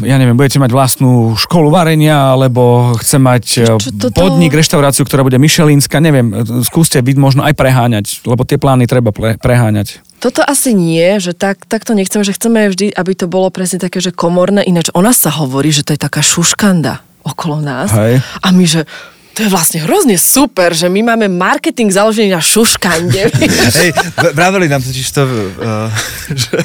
[0.08, 5.04] Ja neviem, budete mať vlastnú školu varenia, alebo chce mať e, Čo toto- podnik, reštauráciu,
[5.04, 6.32] ktorá bude Michelínska, neviem,
[6.64, 10.00] skúste byť možno aj preháňať, lebo tie plány treba pre, preháňať.
[10.24, 13.82] Toto asi nie, že tak, tak to nechceme, že chceme vždy, aby to bolo presne
[13.82, 17.90] také, že komorné, ináč o nás sa hovorí, že to je taká šuškanda okolo nás.
[17.94, 18.22] Hej.
[18.42, 18.90] A my, že
[19.32, 23.32] to je vlastne hrozne super, že my máme marketing založený na šuškande.
[23.80, 23.90] Hej,
[24.36, 25.88] vraveli nám totiž to, uh,
[26.36, 26.58] že,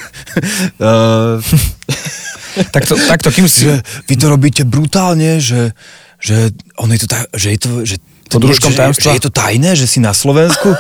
[0.83, 1.39] uh,
[2.71, 3.69] Tak to, tak to kým si...
[3.69, 5.77] že vy to robíte brutálne, že,
[6.17, 6.51] že
[6.81, 7.97] ono je to tak, že je to, že
[8.27, 10.75] Pod rúškom že, že je to tajné, že si na Slovensku.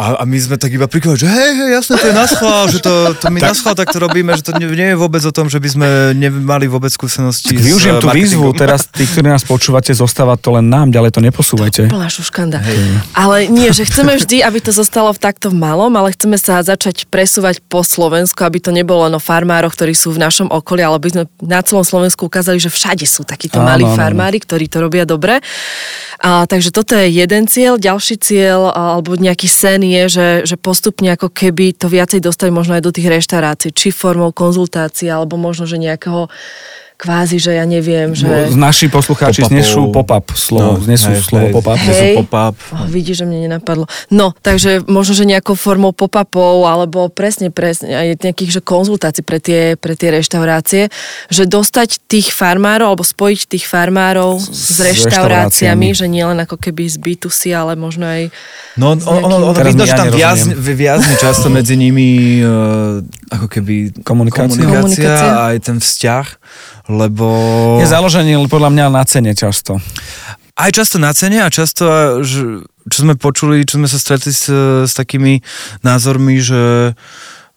[0.00, 2.80] A, a my sme tak iba prikovali, že hej, hej, jasné, to je naschvál, že
[2.80, 5.52] to, to my naschvál tak to robíme, že to nie, nie je vôbec o tom,
[5.52, 9.44] že by sme nemali vôbec skúsenosti Tak využijem s tú výzvu, teraz tí, ktorí nás
[9.44, 11.92] počúvate, zostáva to len nám, ďalej to neposúvajte.
[11.92, 12.64] Plná šuškanda.
[13.12, 16.64] Ale nie, že chceme vždy, aby to zostalo v takto v malom, ale chceme sa
[16.64, 20.80] začať presúvať po Slovensku, aby to nebolo len o farmároch, ktorí sú v našom okolí,
[20.80, 24.00] ale aby sme na celom Slovensku ukázali, že všade sú takíto malí áno, áno.
[24.00, 25.44] farmári, ktorí to robia dobre.
[26.24, 27.76] A, takže toto je jeden cieľ.
[27.76, 32.78] Ďalší cieľ alebo nejaký sen je, že, že postupne ako keby to viacej dostať možno
[32.78, 36.30] aj do tých reštaurácií, či formou konzultácie, alebo možno, že nejakého
[37.00, 38.28] kvázi, že ja neviem, že...
[38.52, 39.56] Z naši poslucháči Pop-upov.
[39.56, 41.54] znesú pop-up slovo, No, znesú hej, slovo hej.
[41.56, 41.80] pop-up.
[41.80, 42.14] Hej.
[42.20, 42.56] Pop-up.
[42.76, 43.88] Oh, vidíš, že mne nenapadlo.
[44.12, 49.40] No, takže možno, že nejakou formou pop-upov, alebo presne, presne, aj nejakých že konzultácií pre
[49.40, 50.92] tie, pre tie reštaurácie,
[51.32, 55.88] že dostať tých farmárov, alebo spojiť tých farmárov s, s reštauráciami, reštauráciami.
[55.96, 58.28] že nielen ako keby z B2C, ale možno aj...
[58.76, 60.12] No, on, on, on, on Teraz vidno, mi že ja tam
[60.60, 63.00] viazne, často medzi nimi uh,
[63.32, 65.32] ako keby komunikácia Komunikácia.
[65.32, 66.26] a aj ten vzťah,
[66.90, 67.26] lebo...
[67.78, 69.78] Je založený podľa mňa na cene často.
[70.58, 71.86] Aj často na cene a často,
[72.90, 74.50] čo sme počuli, čo sme sa stretli s,
[74.84, 75.40] s takými
[75.80, 76.92] názormi, že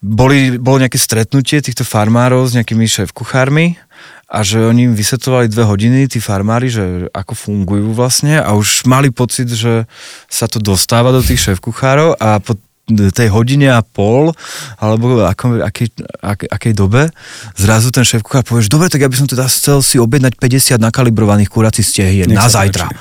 [0.03, 3.79] boli, bolo nejaké stretnutie týchto farmárov s nejakými šéf-kuchármi
[4.27, 8.83] a že oni im vysvetlovali dve hodiny, tí farmári, že ako fungujú vlastne a už
[8.89, 9.85] mali pocit, že
[10.27, 12.59] sa to dostáva do tých šéf-kuchárov a po
[12.91, 14.35] tej hodine a pol,
[14.75, 15.87] alebo ako, akej,
[16.19, 17.07] ak, akej dobe,
[17.55, 20.83] zrazu ten šéf-kuchár povie, že dobre, tak ja by som teda chcel si objednať 50
[20.83, 22.91] nakalibrovaných kuracích stehien na zajtra.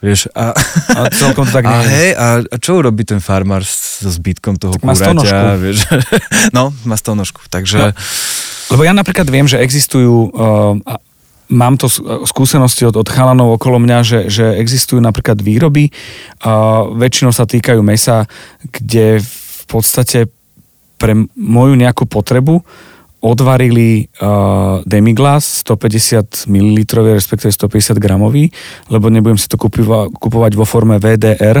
[0.00, 0.56] Vieš, a,
[0.96, 4.56] A celkom to tak a, nie hej, a, a čo urobí ten farmár so zbytkom
[4.56, 5.28] toho stonožku.
[5.28, 5.60] kúraťa?
[5.60, 5.78] Vieš?
[6.56, 7.92] no, má stonožku, takže...
[8.70, 10.78] Lebo ja napríklad viem, že existujú, uh,
[11.50, 11.90] mám to
[12.24, 17.82] skúsenosti od, od chalanov okolo mňa, že, že existujú napríklad výroby, uh, väčšinou sa týkajú
[17.82, 18.30] mesa,
[18.70, 20.30] kde v podstate
[21.00, 22.62] pre moju nejakú potrebu
[23.20, 26.78] odvarili uh, demiglas 150 ml,
[27.12, 28.48] respektíve 150 gramový,
[28.88, 31.60] lebo nebudem si to kupiva, kupovať vo forme VDR,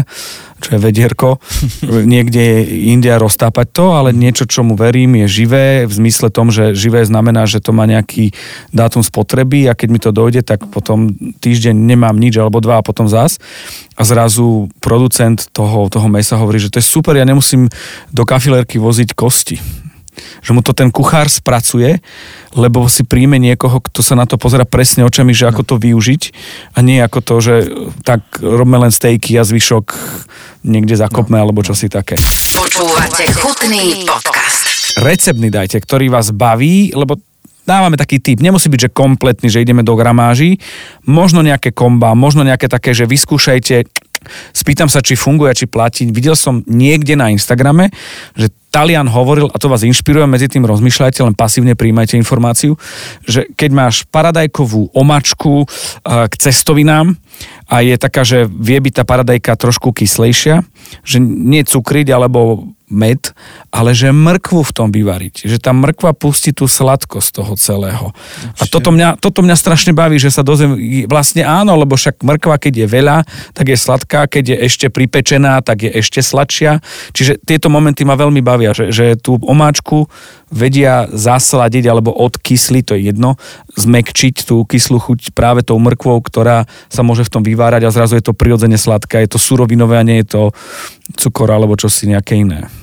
[0.60, 1.36] čo je vedierko,
[2.12, 7.04] niekde India roztápať to, ale niečo, čomu verím, je živé, v zmysle tom, že živé
[7.04, 8.32] znamená, že to má nejaký
[8.72, 11.12] dátum spotreby a keď mi to dojde, tak potom
[11.44, 13.36] týždeň nemám nič alebo dva a potom zás.
[14.00, 17.68] A zrazu producent toho, toho mesa hovorí, že to je super, ja nemusím
[18.08, 19.89] do kafilerky voziť kosti
[20.42, 22.02] že mu to ten kuchár spracuje,
[22.54, 26.22] lebo si príjme niekoho, kto sa na to pozera presne očami, že ako to využiť
[26.74, 27.54] a nie ako to, že
[28.02, 29.86] tak robme len stejky a zvyšok
[30.66, 31.46] niekde zakopme no.
[31.46, 32.18] alebo čosi také.
[32.54, 34.98] Počúvate chutný podcast.
[35.00, 37.16] Receptný dajte, ktorý vás baví, lebo
[37.64, 40.58] dávame taký typ, nemusí byť, že kompletný, že ideme do gramáží,
[41.06, 43.86] možno nejaké komba, možno nejaké také, že vyskúšajte,
[44.52, 46.08] spýtam sa, či funguje, či platí.
[46.08, 47.90] Videl som niekde na Instagrame,
[48.36, 52.78] že Talian hovoril, a to vás inšpiruje, medzi tým rozmýšľajte, len pasívne príjmajte informáciu,
[53.26, 57.18] že keď máš paradajkovú omačku eh, k cestovinám
[57.66, 60.62] a je taká, že vie byť tá paradajka trošku kyslejšia,
[61.02, 63.32] že nie cukriť alebo med,
[63.70, 65.46] ale že mrkvu v tom vyvariť.
[65.46, 68.10] Že tá mrkva pustí tú sladkosť toho celého.
[68.58, 72.58] A toto mňa, toto mňa strašne baví, že sa dozviem, vlastne áno, lebo však mrkva,
[72.58, 73.16] keď je veľa,
[73.54, 76.82] tak je sladká, keď je ešte pripečená, tak je ešte sladšia.
[77.14, 80.10] Čiže tieto momenty ma veľmi bavia, že, že tú omáčku
[80.50, 83.38] vedia zasladiť alebo odkysliť, to je jedno,
[83.78, 88.18] zmekčiť tú kyslú chuť práve tou mrkvou, ktorá sa môže v tom vyvárať a zrazu
[88.18, 90.42] je to prirodzene sladké, je to surovinové a nie je to
[91.14, 92.79] cukor alebo čosi nejaké iné.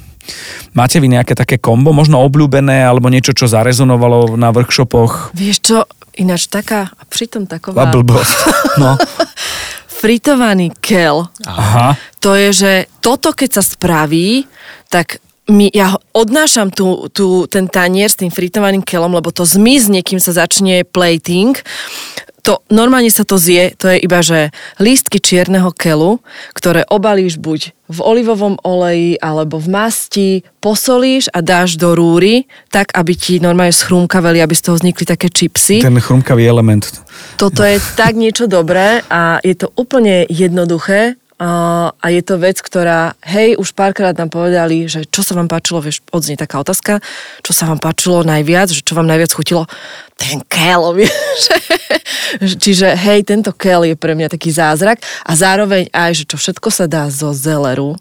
[0.74, 5.34] Máte vy nejaké také kombo, možno obľúbené, alebo niečo, čo zarezonovalo na workshopoch?
[5.34, 5.78] Vieš čo,
[6.18, 7.88] ináč taká, a pritom taková...
[7.88, 8.38] A blbosť.
[8.82, 8.98] No.
[10.02, 11.26] Fritovaný kel.
[11.50, 11.98] Aha.
[12.22, 12.72] To je, že
[13.02, 14.46] toto keď sa spraví,
[14.94, 15.18] tak
[15.48, 20.20] my, ja odnášam tu, tu, ten tanier s tým fritovaným kelom, lebo to zmizne, kým
[20.20, 21.56] sa začne plating.
[22.48, 26.24] To, normálne sa to zje, to je iba, že lístky čierneho kelu,
[26.56, 30.30] ktoré obalíš buď v olivovom oleji alebo v masti,
[30.64, 35.28] posolíš a dáš do rúry, tak, aby ti normálne schrumkaveli, aby z toho vznikli také
[35.28, 35.84] čipsy.
[35.84, 36.88] Ten chrumkavý element.
[37.36, 43.14] Toto je tak niečo dobré a je to úplne jednoduché a je to vec, ktorá,
[43.22, 46.98] hej, už párkrát nám povedali, že čo sa vám páčilo, vieš, odznie taká otázka,
[47.46, 49.70] čo sa vám páčilo najviac, že čo vám najviac chutilo,
[50.18, 51.42] ten kel, vieš.
[52.42, 54.98] Čiže, hej, tento kel je pre mňa taký zázrak
[55.30, 57.94] a zároveň aj, že čo všetko sa dá zo zeleru,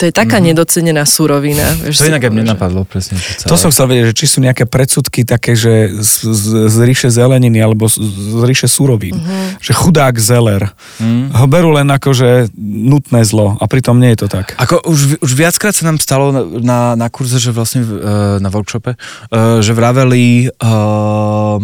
[0.00, 0.56] to je taká mm-hmm.
[0.56, 1.76] nedocenená surovina.
[1.76, 3.20] Vieš, to inak aj mne napadlo presne.
[3.44, 7.12] To som chcel vedieť, že či sú nejaké predsudky také, že z, z, z ríše
[7.12, 9.20] zeleniny alebo z, z ríše surovín.
[9.20, 9.60] Mm-hmm.
[9.60, 10.72] Že chudák zeler.
[10.96, 11.36] Mm.
[11.36, 14.56] Ho berú len ako, že nutné zlo a pritom nie je to tak.
[14.56, 18.48] Ako už, už viackrát sa nám stalo na, na, na kurze, že vlastne uh, na
[18.48, 21.60] workshope, uh, že vraveli uh,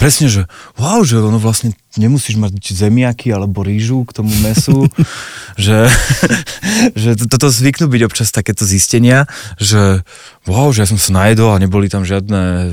[0.00, 0.48] presne, že
[0.80, 4.88] wow, že ono vlastne nemusíš mať zemiaky alebo rýžu k tomu mesu,
[5.60, 5.92] že,
[6.96, 9.28] že toto zvyknú byť občas takéto zistenia,
[9.60, 10.00] že
[10.48, 12.72] wow, že ja som sa najedol a neboli tam žiadne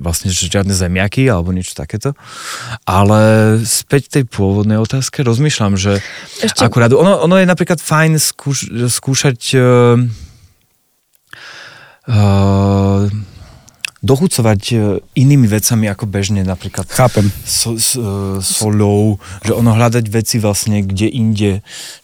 [0.00, 2.16] vlastne žiadne zemiaky alebo niečo takéto.
[2.88, 3.20] Ale
[3.68, 6.00] späť tej pôvodnej otázke rozmýšľam, že
[6.40, 6.64] Ešte...
[6.64, 10.00] akurát, ono, ono je napríklad fajn skúš, skúšať uh,
[12.08, 13.04] uh,
[13.98, 14.76] dochucovať e,
[15.18, 17.26] inými vecami ako bežne, napríklad Chápem.
[17.42, 21.52] So, so, solou, že ono hľadať veci vlastne kde inde,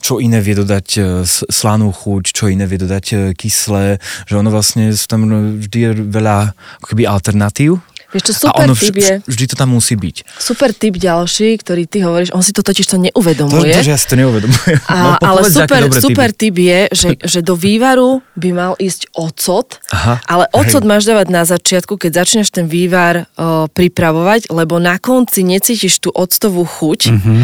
[0.03, 4.51] čo iné vie dodať e, slanú chuť, čo iné vie dodať e, kyslé, že ono
[4.51, 5.27] vlastne tam
[5.63, 7.79] vždy je veľa keby alternatív
[8.15, 9.19] Vieš čo, super ono typ je...
[9.27, 10.39] Vždy to tam musí byť.
[10.39, 13.75] Super typ ďalší, ktorý ty hovoríš, on si to totiž to neuvedomuje.
[13.75, 14.79] To, to že ja si to neuvedomujem.
[14.95, 19.83] A, no, ale super, super typ je, že, že do vývaru by mal ísť ocot,
[19.91, 20.91] Aha, ale ocot hej.
[20.95, 26.15] máš dávať na začiatku, keď začneš ten vývar o, pripravovať, lebo na konci necítiš tú
[26.15, 27.41] octovú chuť, mm-hmm.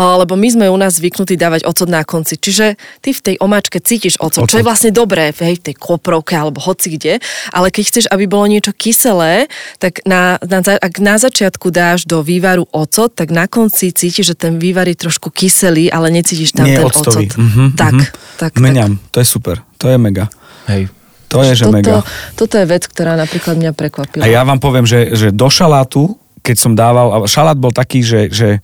[0.00, 2.40] o, lebo my sme u nás zvyknutí dávať ocot na konci.
[2.40, 4.56] Čiže ty v tej omáčke cítiš ocot, ocot.
[4.56, 7.20] čo je vlastne dobré, hej, v tej koprovke alebo hoci kde,
[7.52, 12.06] ale keď chceš, aby bolo niečo kyselé, tak na na, na, ak na začiatku dáš
[12.06, 16.54] do vývaru ocot, tak na konci cítiš, že ten vývar je trošku kyselý, ale necítiš
[16.54, 17.26] tam Nie ten octový.
[17.26, 17.42] ocot.
[17.42, 18.38] Mm-hmm, tak, mm-hmm.
[18.38, 18.50] tak.
[18.62, 20.30] Meniam, to je super, to je mega.
[20.70, 20.86] Hej.
[21.34, 21.94] To je, že toto, mega.
[22.38, 24.22] Toto je vec, ktorá napríklad mňa prekvapila.
[24.22, 26.14] A ja vám poviem, že, že do šalátu,
[26.46, 28.62] keď som dával, šalát bol taký, že, že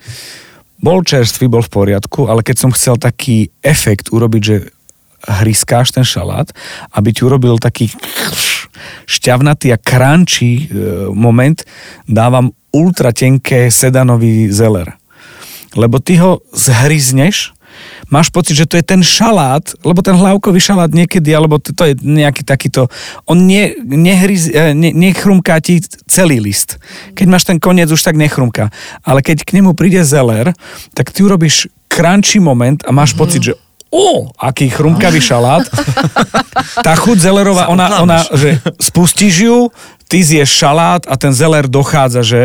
[0.78, 4.56] bol čerstvý, bol v poriadku, ale keď som chcel taký efekt urobiť, že
[5.28, 6.48] hryskáš ten šalát,
[6.92, 7.92] aby ti urobil taký
[9.04, 10.62] šťavnatý a crunchy e,
[11.12, 11.60] moment,
[12.08, 14.96] dávam ultra tenké sedanový zeler.
[15.76, 17.52] Lebo ty ho zhryzneš
[18.10, 21.86] máš pocit, že to je ten šalát, lebo ten hlavkový šalát niekedy, alebo to, to
[21.86, 22.90] je nejaký takýto,
[23.24, 25.78] on ne, nehryz, e, ne, nechrumká ti
[26.10, 26.82] celý list.
[27.14, 28.74] Keď máš ten koniec, už tak nechrumká.
[29.06, 30.50] Ale keď k nemu príde zeler,
[30.92, 33.22] tak ty urobíš crunchy moment a máš mm-hmm.
[33.22, 33.54] pocit, že
[33.90, 35.66] o, aký chrumkavý šalát.
[36.80, 39.58] Tá chuť zelerová, ona, ona, že spustíš ju,
[40.10, 42.42] ty zješ šalát a ten zeler dochádza, že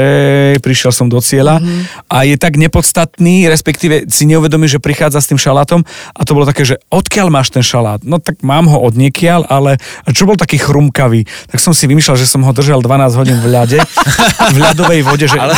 [0.61, 2.05] prišiel som do cieľa mm-hmm.
[2.13, 5.81] a je tak nepodstatný, respektíve si neuvedomí, že prichádza s tým šalátom
[6.13, 8.05] a to bolo také, že odkiaľ máš ten šalát?
[8.05, 9.81] No tak mám ho od niekiaľ, ale
[10.13, 11.26] čo bol taký chrumkavý?
[11.49, 13.81] Tak som si vymýšľal, že som ho držal 12 hodín v ľade,
[14.53, 15.26] v ľadovej vode.
[15.26, 15.38] Že...
[15.41, 15.57] Ale,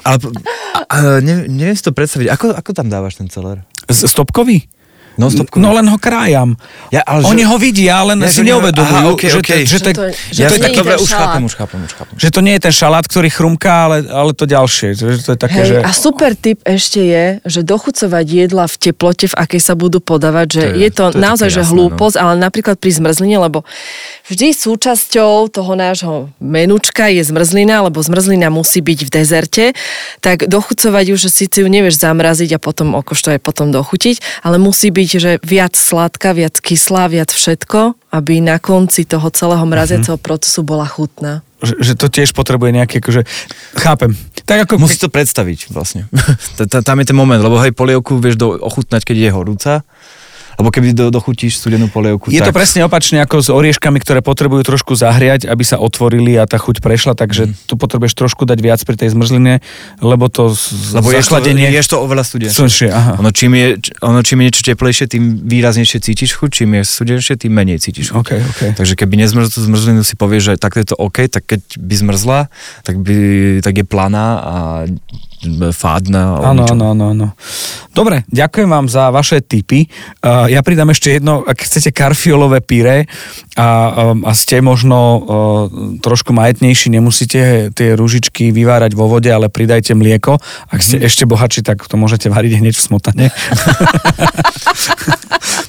[0.00, 0.18] ale,
[0.88, 3.60] ale neviem, neviem si to predstaviť, ako, ako tam dávaš ten celer?
[3.92, 4.64] Stopkový?
[5.14, 6.58] No, no len ho krájam.
[6.90, 7.50] Ja, ale Oni že...
[7.50, 9.62] ho vidia, len ja, si neuvedomujú, aha, okay, že, okay.
[9.62, 12.14] že, že, to, že, to, je tak, dobre, už chápem, už chápem, už chápem.
[12.18, 14.98] Že to nie je ten šalát, ktorý chrumká, ale, ale to ďalšie.
[14.98, 15.76] Že to je také, Hej, že...
[15.86, 20.46] A super tip ešte je, že dochucovať jedla v teplote, v akej sa budú podávať,
[20.50, 22.22] že to je, je to, to je naozaj že jasné, hlúposť, no.
[22.26, 23.62] ale napríklad pri zmrzline, lebo
[24.26, 29.64] vždy súčasťou toho nášho menučka je zmrzlina, lebo zmrzlina musí byť v dezerte,
[30.18, 34.58] tak dochucovať ju, že síce ju nevieš zamraziť a potom okošto aj potom dochutiť, ale
[34.58, 40.16] musí byť, že viac sladká, viac kyslá, viac všetko, aby na konci toho celého mraziaceho
[40.16, 40.28] uh-huh.
[40.28, 41.44] procesu bola chutná.
[41.64, 43.24] Že, že to tiež potrebuje nejaké, akože,
[43.80, 44.12] chápem.
[44.44, 44.76] Tak ako...
[44.76, 46.04] Musíš to predstaviť vlastne.
[46.88, 49.72] Tam je ten moment, lebo hej, polievku vieš do, ochutnať, keď je horúca,
[50.58, 52.30] lebo keby do, dochutíš studenú polievku.
[52.30, 52.50] Je tak...
[52.50, 56.58] to presne opačne ako s orieškami, ktoré potrebujú trošku zahriať, aby sa otvorili a tá
[56.58, 57.68] chuť prešla, takže mm.
[57.68, 59.60] tu potrebuješ trošku dať viac pri tej zmrzline,
[60.00, 60.54] lebo to
[60.94, 61.70] lebo zachladenie...
[61.70, 62.88] Ješ to, ješ to oveľa studenšie.
[62.90, 63.12] aha.
[63.20, 63.66] Ono čím, je,
[64.00, 68.14] ono čím je niečo teplejšie, tým výraznejšie cítiš chuť, čím je studenšie, tým menej cítiš
[68.14, 68.20] chuť.
[68.20, 68.70] Okay, okay.
[68.74, 71.94] Takže keby nezmrzl tú zmrzlinu, si povieš, že takto je to OK, tak keď by
[71.94, 72.38] zmrzla,
[72.82, 73.16] tak, by,
[73.64, 74.54] tak je planá a
[75.70, 76.40] fádna.
[76.42, 77.26] Áno, áno, áno, áno.
[77.94, 79.86] Dobre, ďakujem vám za vaše tipy.
[80.18, 83.06] Uh, ja pridám ešte jedno, ak chcete karfiolové pyré
[83.54, 85.20] a, um, a ste možno uh,
[86.02, 90.42] trošku majetnejší, nemusíte tie rúžičky vyvárať vo vode, ale pridajte mlieko.
[90.66, 91.06] Ak ste mm.
[91.06, 93.26] ešte bohatší, tak to môžete variť hneď v smotane.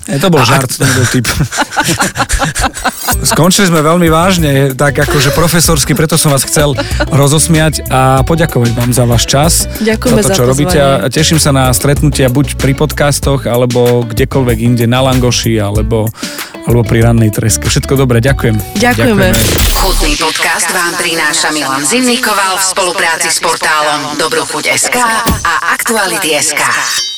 [0.10, 1.30] Je, to bol a žart, to nebol typ.
[3.30, 6.74] Skončili sme veľmi vážne, tak akože profesorsky, preto som vás chcel
[7.10, 9.65] rozosmiať a poďakovať vám za váš čas.
[9.82, 14.08] Ďakujeme za to, čo za robíte a teším sa na stretnutia buď pri podcastoch, alebo
[14.08, 16.10] kdekoľvek inde, na Langoši, alebo
[16.66, 17.70] alebo pri rannej treske.
[17.70, 18.58] Všetko dobré, ďakujem.
[18.82, 19.30] Ďakujeme.
[19.30, 19.78] Ďakujeme.
[19.86, 24.98] Chutný podcast vám prináša Milan Zimnikoval v spolupráci s portálom Dobrochuť.sk
[25.46, 27.15] a Aktuality.sk.